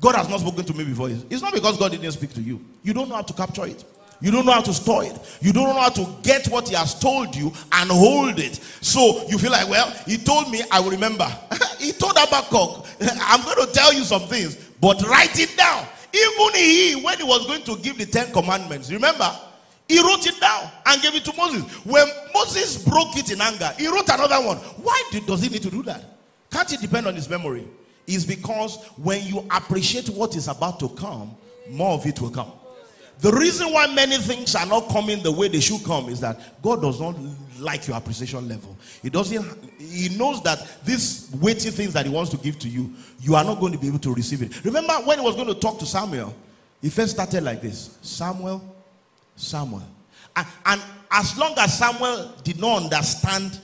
God 0.00 0.14
has 0.14 0.28
not 0.28 0.40
spoken 0.40 0.64
to 0.64 0.74
me 0.74 0.84
before 0.84 1.10
is 1.10 1.24
it's 1.30 1.42
not 1.42 1.52
because 1.52 1.76
God 1.76 1.92
didn't 1.92 2.12
speak 2.12 2.32
to 2.34 2.40
you. 2.40 2.64
You 2.82 2.94
don't 2.94 3.08
know 3.08 3.16
how 3.16 3.22
to 3.22 3.32
capture 3.32 3.66
it. 3.66 3.84
You 4.20 4.30
don't 4.30 4.44
know 4.44 4.52
how 4.52 4.60
to 4.60 4.74
store 4.74 5.04
it. 5.04 5.18
You 5.40 5.52
don't 5.52 5.64
know 5.64 5.80
how 5.80 5.88
to 5.88 6.06
get 6.22 6.46
what 6.48 6.68
he 6.68 6.74
has 6.74 6.98
told 6.98 7.34
you 7.34 7.52
and 7.72 7.90
hold 7.90 8.38
it. 8.38 8.56
So 8.80 9.26
you 9.28 9.38
feel 9.38 9.50
like, 9.50 9.68
well, 9.68 9.90
he 10.06 10.18
told 10.18 10.50
me, 10.50 10.62
I 10.70 10.80
will 10.80 10.90
remember. 10.90 11.24
he 11.78 11.92
told 11.92 12.12
Habakkuk, 12.16 12.86
I'm 13.22 13.42
going 13.42 13.66
to 13.66 13.72
tell 13.72 13.94
you 13.94 14.04
some 14.04 14.22
things, 14.22 14.56
but 14.80 15.02
write 15.06 15.38
it 15.38 15.56
down. 15.56 15.86
Even 16.12 16.54
he, 16.54 17.02
when 17.02 17.16
he 17.18 17.24
was 17.24 17.46
going 17.46 17.62
to 17.62 17.76
give 17.78 17.96
the 17.96 18.04
Ten 18.04 18.32
Commandments, 18.32 18.90
remember, 18.90 19.30
he 19.88 20.00
wrote 20.00 20.26
it 20.26 20.38
down 20.40 20.70
and 20.86 21.02
gave 21.02 21.14
it 21.14 21.24
to 21.24 21.36
Moses. 21.36 21.62
When 21.84 22.06
Moses 22.34 22.84
broke 22.84 23.16
it 23.16 23.30
in 23.30 23.40
anger, 23.40 23.72
he 23.78 23.88
wrote 23.88 24.08
another 24.08 24.46
one. 24.46 24.58
Why 24.58 25.02
does 25.26 25.42
he 25.42 25.48
need 25.48 25.62
to 25.62 25.70
do 25.70 25.82
that? 25.84 26.04
Can't 26.50 26.72
it 26.72 26.80
depend 26.80 27.06
on 27.06 27.14
his 27.14 27.28
memory? 27.28 27.66
Is 28.06 28.26
because 28.26 28.84
when 28.96 29.24
you 29.26 29.46
appreciate 29.50 30.08
what 30.08 30.36
is 30.36 30.48
about 30.48 30.80
to 30.80 30.88
come, 30.90 31.34
more 31.70 31.92
of 31.92 32.06
it 32.06 32.20
will 32.20 32.30
come. 32.30 32.52
The 33.20 33.32
reason 33.32 33.70
why 33.72 33.86
many 33.92 34.16
things 34.16 34.54
are 34.54 34.64
not 34.64 34.88
coming 34.88 35.22
the 35.22 35.30
way 35.30 35.48
they 35.48 35.60
should 35.60 35.84
come 35.84 36.08
is 36.08 36.20
that 36.20 36.62
God 36.62 36.80
does 36.80 37.00
not 37.00 37.14
like 37.58 37.86
your 37.86 37.98
appreciation 37.98 38.48
level. 38.48 38.76
He 39.02 39.10
doesn't 39.10 39.44
he 39.78 40.08
knows 40.16 40.42
that 40.42 40.66
these 40.84 41.30
weighty 41.34 41.70
things 41.70 41.92
that 41.92 42.06
he 42.06 42.12
wants 42.12 42.30
to 42.30 42.38
give 42.38 42.58
to 42.60 42.68
you, 42.68 42.92
you 43.20 43.34
are 43.34 43.44
not 43.44 43.60
going 43.60 43.72
to 43.72 43.78
be 43.78 43.88
able 43.88 43.98
to 44.00 44.14
receive 44.14 44.42
it. 44.42 44.64
Remember 44.64 44.94
when 45.04 45.18
he 45.18 45.24
was 45.24 45.34
going 45.34 45.48
to 45.48 45.54
talk 45.54 45.78
to 45.80 45.86
Samuel, 45.86 46.34
he 46.80 46.88
first 46.88 47.12
started 47.12 47.44
like 47.44 47.60
this. 47.60 47.98
Samuel, 48.00 48.62
Samuel. 49.36 49.82
And, 50.34 50.46
and 50.64 50.82
as 51.10 51.36
long 51.36 51.54
as 51.58 51.78
Samuel 51.78 52.32
did 52.42 52.58
not 52.58 52.84
understand 52.84 53.60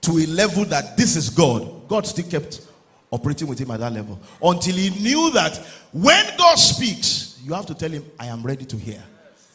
to 0.00 0.12
a 0.12 0.26
level 0.26 0.64
that 0.66 0.96
this 0.96 1.14
is 1.14 1.30
God, 1.30 1.70
God 1.88 2.06
still 2.06 2.28
kept 2.28 2.66
operating 3.10 3.48
with 3.48 3.58
him 3.58 3.70
at 3.70 3.80
that 3.80 3.92
level 3.92 4.18
until 4.42 4.74
he 4.74 4.90
knew 4.90 5.30
that 5.32 5.56
when 5.92 6.24
God 6.36 6.56
speaks, 6.56 7.40
you 7.44 7.54
have 7.54 7.66
to 7.66 7.74
tell 7.74 7.90
him, 7.90 8.04
I 8.20 8.26
am 8.26 8.42
ready 8.42 8.64
to 8.66 8.76
hear. 8.76 9.02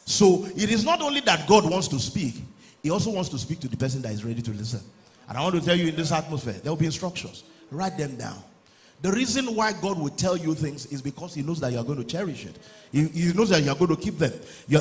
So 0.04 0.44
it 0.56 0.70
is 0.70 0.84
not 0.84 1.00
only 1.00 1.20
that 1.20 1.48
God 1.48 1.68
wants 1.70 1.88
to 1.88 1.98
speak, 1.98 2.34
he 2.82 2.90
also 2.90 3.10
wants 3.10 3.30
to 3.30 3.38
speak 3.38 3.60
to 3.60 3.68
the 3.68 3.76
person 3.76 4.02
that 4.02 4.12
is 4.12 4.24
ready 4.24 4.42
to 4.42 4.50
listen. 4.50 4.80
And 5.28 5.38
I 5.38 5.42
want 5.42 5.54
to 5.54 5.60
tell 5.62 5.76
you 5.76 5.88
in 5.88 5.96
this 5.96 6.12
atmosphere, 6.12 6.54
there 6.54 6.70
will 6.70 6.76
be 6.76 6.86
instructions. 6.86 7.44
Write 7.70 7.96
them 7.96 8.16
down. 8.16 8.42
The 9.00 9.10
reason 9.12 9.54
why 9.54 9.72
God 9.72 9.98
will 9.98 10.10
tell 10.10 10.36
you 10.36 10.54
things 10.54 10.86
is 10.86 11.02
because 11.02 11.34
He 11.34 11.42
knows 11.42 11.60
that 11.60 11.72
you 11.72 11.78
are 11.78 11.84
going 11.84 11.98
to 11.98 12.04
cherish 12.04 12.46
it. 12.46 12.58
He, 12.92 13.06
he 13.08 13.32
knows 13.32 13.50
that 13.50 13.62
you 13.62 13.70
are 13.70 13.74
going 13.74 13.94
to 13.94 14.00
keep 14.00 14.18
them. 14.18 14.32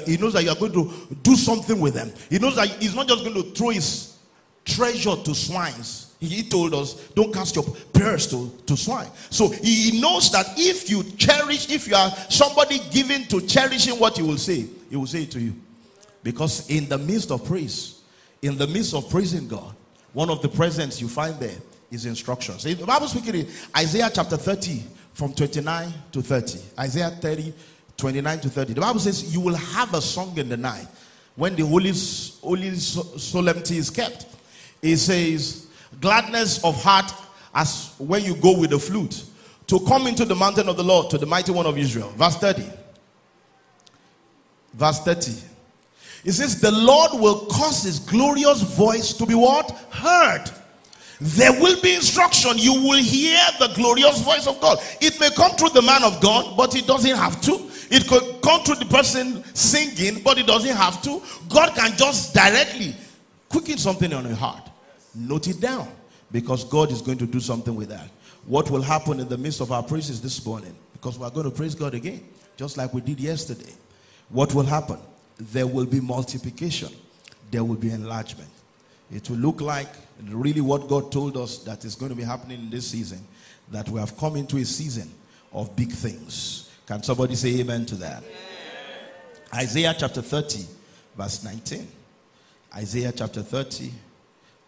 he 0.05 0.17
knows 0.17 0.33
that 0.33 0.43
you 0.43 0.49
are 0.49 0.55
going 0.55 0.73
to 0.73 1.15
do 1.23 1.35
something 1.35 1.79
with 1.79 1.93
them. 1.93 2.11
He 2.29 2.39
knows 2.39 2.55
that 2.55 2.67
He's 2.81 2.95
not 2.95 3.07
just 3.07 3.23
going 3.23 3.35
to 3.35 3.51
throw 3.51 3.69
His 3.69 4.17
treasure 4.65 5.15
to 5.15 5.35
swines. 5.35 6.12
He 6.25 6.43
told 6.43 6.73
us, 6.73 6.93
don't 7.09 7.33
cast 7.33 7.55
your 7.55 7.65
prayers 7.93 8.27
to, 8.27 8.51
to 8.65 8.77
swine. 8.77 9.09
So 9.29 9.49
he 9.49 9.99
knows 9.99 10.31
that 10.31 10.45
if 10.57 10.89
you 10.89 11.03
cherish, 11.17 11.69
if 11.69 11.87
you 11.87 11.95
are 11.95 12.09
somebody 12.29 12.79
given 12.91 13.23
to 13.25 13.41
cherishing 13.41 13.99
what 13.99 14.17
he 14.17 14.23
will 14.23 14.37
say, 14.37 14.65
he 14.89 14.95
will 14.95 15.07
say 15.07 15.23
it 15.23 15.31
to 15.31 15.39
you. 15.39 15.53
Because 16.23 16.69
in 16.69 16.87
the 16.87 16.97
midst 16.97 17.31
of 17.31 17.45
praise, 17.45 18.01
in 18.41 18.57
the 18.57 18.67
midst 18.67 18.93
of 18.93 19.09
praising 19.09 19.47
God, 19.47 19.75
one 20.13 20.29
of 20.29 20.41
the 20.41 20.49
presents 20.49 21.01
you 21.01 21.07
find 21.07 21.39
there 21.39 21.57
is 21.91 22.05
instructions. 22.05 22.63
The 22.63 22.75
Bible 22.75 23.07
speaking 23.07 23.35
in 23.35 23.47
Isaiah 23.75 24.09
chapter 24.13 24.37
30, 24.37 24.83
from 25.13 25.33
29 25.33 25.93
to 26.11 26.21
30. 26.21 26.59
Isaiah 26.79 27.09
30, 27.09 27.53
29 27.97 28.39
to 28.41 28.49
30. 28.49 28.73
The 28.73 28.81
Bible 28.81 28.99
says, 28.99 29.33
You 29.33 29.41
will 29.41 29.55
have 29.55 29.93
a 29.93 30.01
song 30.01 30.37
in 30.37 30.49
the 30.49 30.57
night 30.57 30.87
when 31.35 31.55
the 31.55 31.65
holy, 31.65 31.93
holy 32.41 32.75
solemnity 32.75 33.77
is 33.77 33.89
kept. 33.89 34.25
It 34.81 34.97
says, 34.97 35.67
gladness 36.01 36.63
of 36.63 36.81
heart 36.81 37.11
as 37.53 37.93
when 37.97 38.23
you 38.23 38.35
go 38.35 38.57
with 38.57 38.71
the 38.71 38.79
flute 38.79 39.23
to 39.67 39.79
come 39.81 40.07
into 40.07 40.25
the 40.25 40.35
mountain 40.35 40.67
of 40.69 40.77
the 40.77 40.83
Lord 40.83 41.09
to 41.11 41.17
the 41.17 41.25
mighty 41.25 41.51
one 41.51 41.65
of 41.65 41.77
Israel. 41.77 42.09
Verse 42.17 42.35
30. 42.37 42.63
Verse 44.73 44.99
30. 44.99 45.31
It 46.25 46.31
says, 46.33 46.59
The 46.59 46.71
Lord 46.71 47.11
will 47.13 47.45
cause 47.47 47.83
his 47.83 47.99
glorious 47.99 48.61
voice 48.61 49.13
to 49.13 49.25
be 49.25 49.35
what? 49.35 49.71
Heard. 49.91 50.45
there 51.19 51.53
will 51.53 51.79
be 51.81 51.95
instruction. 51.95 52.57
You 52.57 52.73
will 52.73 53.01
hear 53.01 53.39
the 53.59 53.69
glorious 53.75 54.21
voice 54.21 54.47
of 54.47 54.59
God. 54.59 54.79
It 54.99 55.19
may 55.19 55.29
come 55.31 55.51
through 55.51 55.69
the 55.69 55.81
man 55.81 56.03
of 56.03 56.19
God, 56.21 56.57
but 56.57 56.75
it 56.75 56.87
doesn't 56.87 57.15
have 57.15 57.39
to. 57.41 57.69
It 57.89 58.07
could 58.07 58.41
come 58.41 58.63
through 58.63 58.75
the 58.75 58.85
person 58.85 59.43
singing, 59.53 60.23
but 60.23 60.37
it 60.37 60.47
doesn't 60.47 60.75
have 60.75 61.01
to. 61.03 61.21
God 61.49 61.75
can 61.75 61.95
just 61.95 62.33
directly 62.33 62.95
quicken 63.49 63.77
something 63.77 64.11
on 64.13 64.25
your 64.25 64.35
heart. 64.35 64.69
Note 65.15 65.47
it 65.47 65.59
down 65.59 65.87
because 66.31 66.63
God 66.63 66.91
is 66.91 67.01
going 67.01 67.17
to 67.19 67.27
do 67.27 67.39
something 67.39 67.75
with 67.75 67.89
that. 67.89 68.09
What 68.45 68.69
will 68.69 68.81
happen 68.81 69.19
in 69.19 69.29
the 69.29 69.37
midst 69.37 69.61
of 69.61 69.71
our 69.71 69.83
praises 69.83 70.21
this 70.21 70.45
morning? 70.45 70.75
Because 70.93 71.17
we 71.17 71.25
are 71.25 71.31
going 71.31 71.45
to 71.45 71.51
praise 71.51 71.75
God 71.75 71.93
again, 71.93 72.23
just 72.57 72.77
like 72.77 72.93
we 72.93 73.01
did 73.01 73.19
yesterday. 73.19 73.73
What 74.29 74.53
will 74.53 74.63
happen? 74.63 74.99
There 75.37 75.67
will 75.67 75.85
be 75.85 75.99
multiplication, 75.99 76.89
there 77.51 77.63
will 77.63 77.75
be 77.75 77.91
enlargement. 77.91 78.49
It 79.11 79.29
will 79.29 79.37
look 79.37 79.61
like 79.61 79.89
really 80.23 80.61
what 80.61 80.87
God 80.87 81.11
told 81.11 81.37
us 81.37 81.59
that 81.59 81.85
is 81.85 81.95
going 81.95 82.09
to 82.09 82.15
be 82.15 82.23
happening 82.23 82.59
in 82.59 82.69
this 82.69 82.87
season, 82.87 83.19
that 83.71 83.87
we 83.89 83.99
have 83.99 84.17
come 84.17 84.35
into 84.35 84.57
a 84.57 84.65
season 84.65 85.11
of 85.51 85.75
big 85.75 85.91
things. 85.91 86.71
Can 86.87 87.03
somebody 87.03 87.35
say 87.35 87.59
amen 87.59 87.85
to 87.87 87.95
that? 87.95 88.23
Isaiah 89.53 89.95
chapter 89.97 90.21
30, 90.21 90.65
verse 91.15 91.43
19. 91.43 91.87
Isaiah 92.75 93.11
chapter 93.15 93.43
30, 93.43 93.91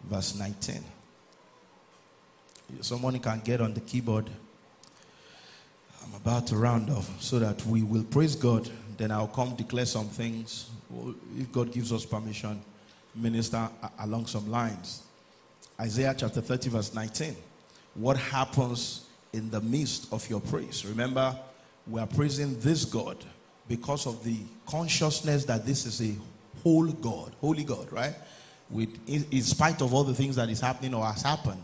verse 0.04 0.34
19. 0.34 0.82
Someone 2.80 3.18
can 3.18 3.40
get 3.40 3.60
on 3.60 3.74
the 3.74 3.80
keyboard. 3.80 4.28
I'm 6.04 6.14
about 6.14 6.46
to 6.48 6.56
round 6.56 6.90
off 6.90 7.10
so 7.20 7.38
that 7.38 7.64
we 7.66 7.82
will 7.82 8.04
praise 8.04 8.36
God. 8.36 8.68
Then 8.96 9.10
I'll 9.10 9.28
come 9.28 9.54
declare 9.54 9.86
some 9.86 10.08
things. 10.08 10.70
If 11.38 11.50
God 11.52 11.72
gives 11.72 11.92
us 11.92 12.04
permission, 12.04 12.60
minister 13.14 13.68
along 14.00 14.26
some 14.26 14.50
lines. 14.50 15.02
Isaiah 15.80 16.14
chapter 16.16 16.40
30, 16.40 16.70
verse 16.70 16.94
19. 16.94 17.36
What 17.94 18.16
happens 18.16 19.04
in 19.32 19.50
the 19.50 19.60
midst 19.60 20.12
of 20.12 20.28
your 20.28 20.40
praise? 20.40 20.84
Remember, 20.86 21.36
we 21.86 22.00
are 22.00 22.06
praising 22.06 22.58
this 22.60 22.84
God 22.84 23.16
because 23.68 24.06
of 24.06 24.22
the 24.24 24.38
consciousness 24.66 25.44
that 25.44 25.66
this 25.66 25.86
is 25.86 26.00
a 26.02 26.14
whole 26.62 26.86
God, 26.86 27.32
holy 27.40 27.64
God, 27.64 27.92
right? 27.92 28.14
With, 28.70 28.88
in, 29.08 29.24
in 29.30 29.42
spite 29.42 29.80
of 29.80 29.94
all 29.94 30.04
the 30.04 30.14
things 30.14 30.36
that 30.36 30.48
is 30.48 30.60
happening 30.60 30.94
or 30.94 31.04
has 31.04 31.22
happened, 31.22 31.62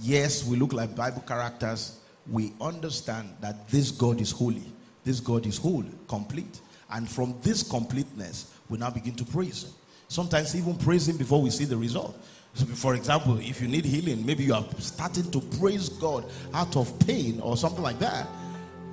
yes, 0.00 0.44
we 0.44 0.56
look 0.56 0.72
like 0.72 0.96
Bible 0.96 1.22
characters. 1.26 1.98
We 2.30 2.52
understand 2.60 3.34
that 3.40 3.68
this 3.68 3.90
God 3.90 4.20
is 4.20 4.30
holy. 4.30 4.62
This 5.04 5.20
God 5.20 5.46
is 5.46 5.58
whole, 5.58 5.84
complete. 6.08 6.60
And 6.90 7.08
from 7.08 7.34
this 7.42 7.62
completeness, 7.62 8.52
we 8.68 8.78
now 8.78 8.90
begin 8.90 9.14
to 9.16 9.24
praise 9.24 9.64
Him. 9.64 9.70
Sometimes 10.08 10.54
even 10.56 10.76
praise 10.76 11.08
Him 11.08 11.16
before 11.16 11.40
we 11.40 11.50
see 11.50 11.64
the 11.64 11.76
result. 11.76 12.18
So 12.54 12.66
for 12.66 12.94
example, 12.94 13.38
if 13.38 13.60
you 13.60 13.68
need 13.68 13.84
healing, 13.84 14.26
maybe 14.26 14.44
you 14.44 14.54
are 14.54 14.64
starting 14.78 15.30
to 15.30 15.40
praise 15.58 15.88
God 15.88 16.24
out 16.52 16.76
of 16.76 16.98
pain 17.00 17.40
or 17.40 17.56
something 17.56 17.82
like 17.82 17.98
that 18.00 18.26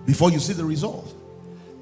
before 0.06 0.32
you 0.32 0.39
see 0.39 0.54
the 0.54 0.65
result. 0.65 1.13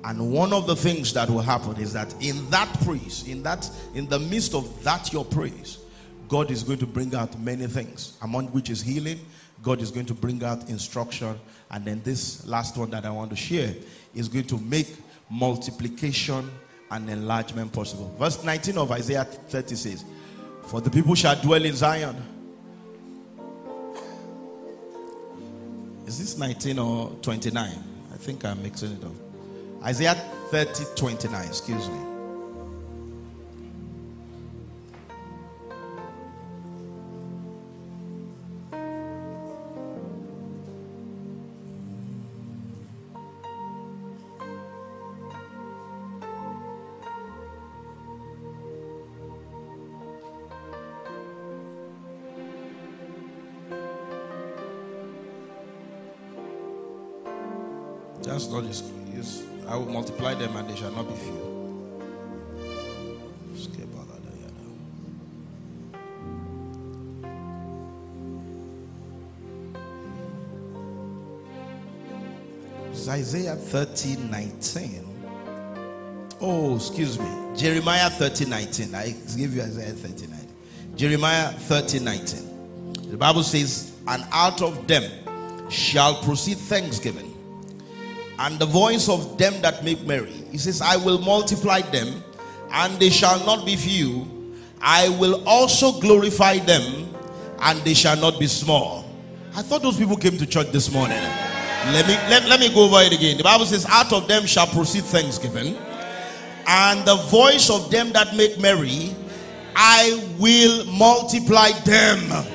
And 0.05 0.31
one 0.31 0.53
of 0.53 0.67
the 0.67 0.75
things 0.75 1.13
that 1.13 1.31
will 1.31 1.41
happen 1.41 1.77
is 1.77 1.91
that 1.93 2.13
in 2.23 2.47
that 2.51 2.71
praise, 2.83 3.27
in 3.27 3.41
that, 3.41 3.67
in 3.95 4.07
the 4.07 4.19
midst 4.19 4.53
of 4.53 4.83
that 4.83 5.11
your 5.11 5.25
praise, 5.25 5.79
God 6.27 6.51
is 6.51 6.61
going 6.61 6.77
to 6.77 6.85
bring 6.85 7.15
out 7.15 7.39
many 7.39 7.65
things, 7.65 8.15
among 8.21 8.47
which 8.49 8.69
is 8.69 8.83
healing. 8.83 9.19
God 9.63 9.81
is 9.81 9.89
going 9.89 10.05
to 10.05 10.13
bring 10.13 10.43
out 10.43 10.69
instruction. 10.69 11.39
And 11.71 11.85
then 11.85 12.01
this 12.03 12.45
last 12.45 12.77
one 12.77 12.91
that 12.91 13.03
I 13.03 13.09
want 13.09 13.31
to 13.31 13.35
share 13.35 13.73
is 14.13 14.27
going 14.27 14.45
to 14.45 14.59
make 14.59 14.95
multiplication 15.31 16.51
and 16.91 17.09
enlargement 17.09 17.73
possible. 17.73 18.15
Verse 18.19 18.43
19 18.43 18.77
of 18.77 18.91
Isaiah 18.91 19.23
30 19.23 19.75
says, 19.75 20.05
For 20.67 20.81
the 20.81 20.91
people 20.91 21.15
shall 21.15 21.35
dwell 21.41 21.65
in 21.65 21.73
Zion. 21.73 22.15
Is 26.05 26.19
this 26.19 26.37
19 26.37 26.77
or 26.77 27.09
29? 27.23 27.83
I 28.13 28.17
think 28.17 28.45
I'm 28.45 28.61
mixing 28.61 28.91
it 28.91 29.03
up. 29.03 29.24
Isaiah 29.85 30.15
30 30.49 30.83
29, 30.95 31.45
excuse 31.47 31.89
me. 31.89 31.99
That's 58.23 58.47
not 58.47 58.63
his. 58.63 58.94
I 59.67 59.75
will 59.75 59.87
multiply 59.87 60.33
them 60.35 60.55
and 60.55 60.69
they 60.69 60.75
shall 60.75 60.91
not 60.91 61.07
be 61.07 61.15
few. 61.15 61.55
It's 73.05 73.09
Isaiah 73.09 73.55
30 73.55 74.15
19. 74.31 75.05
Oh, 76.41 76.75
excuse 76.75 77.19
me. 77.19 77.27
Jeremiah 77.55 78.09
30 78.09 78.45
19. 78.45 78.95
I 78.95 79.11
give 79.37 79.53
you 79.53 79.61
Isaiah 79.61 79.91
30 79.91 80.27
19. 80.27 80.55
Jeremiah 80.95 81.51
30 81.51 81.99
19. 81.99 83.11
The 83.11 83.17
Bible 83.17 83.43
says, 83.43 83.95
And 84.07 84.23
out 84.31 84.63
of 84.63 84.87
them 84.87 85.03
shall 85.69 86.15
proceed 86.23 86.57
thanksgiving 86.57 87.24
and 88.39 88.59
the 88.59 88.65
voice 88.65 89.07
of 89.09 89.37
them 89.37 89.61
that 89.61 89.83
make 89.83 90.05
merry. 90.05 90.33
He 90.51 90.57
says, 90.57 90.81
I 90.81 90.97
will 90.97 91.19
multiply 91.19 91.81
them, 91.81 92.23
and 92.71 92.99
they 92.99 93.09
shall 93.09 93.43
not 93.45 93.65
be 93.65 93.75
few. 93.75 94.27
I 94.81 95.09
will 95.09 95.47
also 95.47 95.99
glorify 95.99 96.57
them, 96.59 97.13
and 97.61 97.79
they 97.81 97.93
shall 97.93 98.17
not 98.17 98.39
be 98.39 98.47
small. 98.47 99.05
I 99.55 99.61
thought 99.61 99.81
those 99.81 99.97
people 99.97 100.17
came 100.17 100.37
to 100.37 100.45
church 100.45 100.71
this 100.71 100.91
morning. 100.91 101.17
Let 101.17 102.07
me 102.07 102.13
let, 102.29 102.45
let 102.49 102.59
me 102.59 102.73
go 102.73 102.85
over 102.85 103.01
it 103.01 103.13
again. 103.13 103.37
The 103.37 103.43
Bible 103.43 103.65
says, 103.65 103.85
Out 103.87 104.11
of 104.11 104.27
them 104.27 104.45
shall 104.45 104.67
proceed 104.67 105.03
thanksgiving, 105.03 105.77
and 106.67 107.05
the 107.07 107.15
voice 107.29 107.69
of 107.69 107.89
them 107.91 108.11
that 108.13 108.35
make 108.35 108.59
merry, 108.59 109.15
I 109.75 110.21
will 110.39 110.85
multiply 110.85 111.69
them 111.85 112.54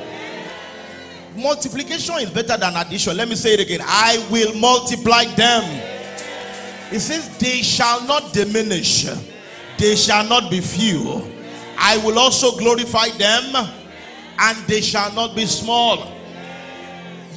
multiplication 1.36 2.16
is 2.16 2.30
better 2.30 2.56
than 2.56 2.76
addition. 2.76 3.16
Let 3.16 3.28
me 3.28 3.34
say 3.34 3.54
it 3.54 3.60
again. 3.60 3.80
I 3.82 4.24
will 4.30 4.54
multiply 4.54 5.24
them. 5.36 5.64
It 6.92 7.00
says, 7.00 7.36
They 7.38 7.62
shall 7.62 8.04
not 8.06 8.32
diminish, 8.32 9.06
they 9.78 9.96
shall 9.96 10.24
not 10.24 10.50
be 10.50 10.60
few. 10.60 11.22
I 11.78 11.96
will 11.98 12.18
also 12.18 12.56
glorify 12.58 13.08
them, 13.10 13.54
and 14.38 14.58
they 14.66 14.82
shall 14.82 15.12
not 15.14 15.34
be 15.34 15.46
small. 15.46 16.12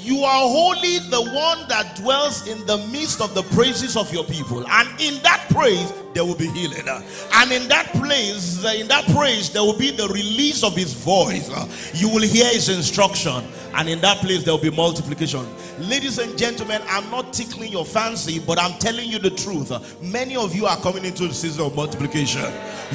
You 0.03 0.25
are 0.25 0.49
holy, 0.49 0.99
the 1.10 1.21
one 1.34 1.65
that 1.69 1.95
dwells 1.95 2.45
in 2.45 2.65
the 2.65 2.77
midst 2.91 3.21
of 3.21 3.34
the 3.34 3.43
praises 3.56 3.95
of 3.95 4.12
your 4.13 4.25
people. 4.25 4.67
And 4.67 4.89
in 4.99 5.23
that 5.23 5.47
praise, 5.49 5.93
there 6.13 6.25
will 6.25 6.36
be 6.36 6.49
healing. 6.49 6.86
And 7.34 7.51
in 7.53 7.69
that 7.69 7.88
place, 7.93 8.65
in 8.65 8.89
that 8.89 9.06
praise, 9.15 9.49
there 9.51 9.63
will 9.63 9.77
be 9.77 9.91
the 9.91 10.10
release 10.10 10.62
of 10.62 10.75
his 10.75 10.93
voice. 10.93 11.49
You 11.93 12.10
will 12.10 12.21
hear 12.21 12.51
his 12.51 12.67
instruction. 12.67 13.45
And 13.76 13.90
in 13.90 14.00
that 14.02 14.18
place, 14.18 14.44
there 14.44 14.54
will 14.54 14.62
be 14.62 14.70
multiplication. 14.70 15.46
Ladies 15.80 16.20
and 16.20 16.38
gentlemen, 16.38 16.82
I'm 16.88 17.10
not 17.10 17.34
tickling 17.34 17.72
your 17.72 17.86
fancy, 17.86 18.40
but 18.40 18.60
I'm 18.60 18.78
telling 18.80 19.10
you 19.10 19.20
the 19.20 19.32
truth. 19.32 19.72
Many 20.02 20.36
of 20.36 20.56
you 20.56 20.66
are 20.66 20.78
coming 20.78 21.06
into 21.06 21.28
the 21.28 21.34
season 21.34 21.66
of 21.66 21.76
multiplication. 21.76 22.52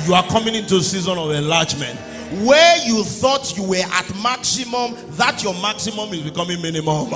You 0.07 0.15
are 0.15 0.27
coming 0.29 0.55
into 0.55 0.77
a 0.77 0.83
season 0.83 1.19
of 1.19 1.31
enlargement 1.31 1.99
where 2.45 2.77
you 2.87 3.03
thought 3.05 3.57
you 3.57 3.65
were 3.65 3.85
at 3.91 4.15
maximum, 4.23 4.95
that 5.17 5.43
your 5.43 5.55
maximum 5.55 6.13
is 6.13 6.23
becoming 6.23 6.61
minimum. 6.61 7.09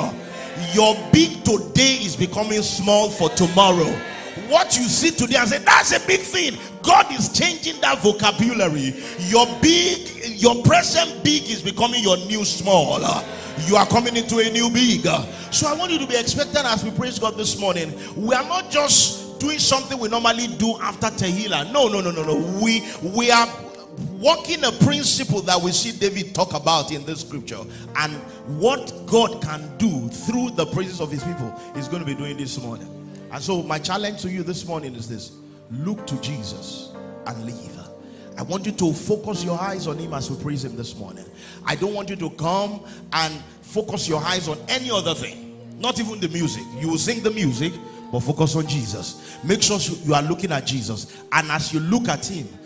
Your 0.72 0.96
big 1.12 1.44
today 1.44 1.98
is 2.03 2.16
becoming 2.16 2.62
small 2.62 3.11
for 3.11 3.29
tomorrow. 3.31 3.94
What 4.52 4.76
you 4.76 4.82
see 4.84 5.10
today 5.10 5.36
and 5.36 5.48
say, 5.48 5.58
that's 5.60 5.92
a 5.92 6.06
big 6.06 6.20
thing. 6.20 6.58
God 6.82 7.10
is 7.10 7.32
changing 7.32 7.80
that 7.80 8.00
vocabulary. 8.00 8.94
Your 9.20 9.46
big, 9.62 10.10
your 10.38 10.62
present 10.62 11.24
big 11.24 11.44
is 11.44 11.62
becoming 11.62 12.02
your 12.02 12.18
new 12.18 12.44
small. 12.44 13.00
You 13.66 13.76
are 13.76 13.86
coming 13.86 14.14
into 14.14 14.40
a 14.40 14.50
new 14.50 14.68
big. 14.68 15.06
So 15.50 15.66
I 15.68 15.74
want 15.74 15.90
you 15.90 15.98
to 16.00 16.06
be 16.06 16.18
expectant 16.18 16.66
as 16.66 16.84
we 16.84 16.90
praise 16.90 17.18
God 17.18 17.38
this 17.38 17.58
morning. 17.58 17.94
We 18.14 18.34
are 18.34 18.44
not 18.44 18.70
just 18.70 19.40
doing 19.40 19.58
something 19.58 19.98
we 19.98 20.10
normally 20.10 20.48
do 20.58 20.78
after 20.82 21.06
Tehillah. 21.06 21.72
No, 21.72 21.88
no, 21.88 22.02
no, 22.02 22.10
no, 22.10 22.22
no. 22.22 22.60
We 22.62 22.86
we 23.02 23.30
are 23.30 23.48
walking 24.20 24.62
a 24.64 24.72
principle 24.84 25.40
that 25.42 25.62
we 25.62 25.72
see 25.72 25.98
David 25.98 26.34
talk 26.34 26.52
about 26.52 26.92
in 26.92 27.06
this 27.06 27.22
scripture 27.22 27.60
and 27.96 28.12
what 28.60 28.92
God 29.06 29.42
can 29.42 29.78
do 29.78 30.10
through 30.10 30.50
the 30.50 30.66
praises 30.66 31.00
of 31.00 31.10
his 31.10 31.24
people 31.24 31.58
is 31.74 31.88
going 31.88 32.00
to 32.00 32.06
be 32.06 32.14
doing 32.14 32.36
this 32.36 32.60
morning. 32.60 33.01
And 33.32 33.42
so, 33.42 33.62
my 33.62 33.78
challenge 33.78 34.22
to 34.22 34.30
you 34.30 34.42
this 34.42 34.66
morning 34.66 34.94
is 34.94 35.08
this 35.08 35.32
look 35.70 36.06
to 36.06 36.20
Jesus 36.20 36.90
and 37.26 37.44
leave. 37.44 37.72
I 38.38 38.42
want 38.42 38.66
you 38.66 38.72
to 38.72 38.92
focus 38.92 39.44
your 39.44 39.60
eyes 39.60 39.86
on 39.86 39.98
Him 39.98 40.14
as 40.14 40.30
we 40.30 40.42
praise 40.42 40.64
Him 40.64 40.76
this 40.76 40.96
morning. 40.96 41.24
I 41.64 41.74
don't 41.76 41.94
want 41.94 42.10
you 42.10 42.16
to 42.16 42.30
come 42.30 42.82
and 43.12 43.34
focus 43.60 44.08
your 44.08 44.22
eyes 44.22 44.48
on 44.48 44.58
any 44.68 44.90
other 44.90 45.14
thing, 45.14 45.78
not 45.78 46.00
even 46.00 46.18
the 46.20 46.28
music. 46.28 46.62
You 46.78 46.88
will 46.90 46.98
sing 46.98 47.22
the 47.22 47.30
music, 47.30 47.72
but 48.10 48.20
focus 48.20 48.56
on 48.56 48.66
Jesus. 48.66 49.38
Make 49.44 49.62
sure 49.62 49.78
you 50.04 50.14
are 50.14 50.22
looking 50.22 50.52
at 50.52 50.66
Jesus, 50.66 51.22
and 51.32 51.50
as 51.50 51.72
you 51.72 51.80
look 51.80 52.08
at 52.08 52.26
Him, 52.26 52.48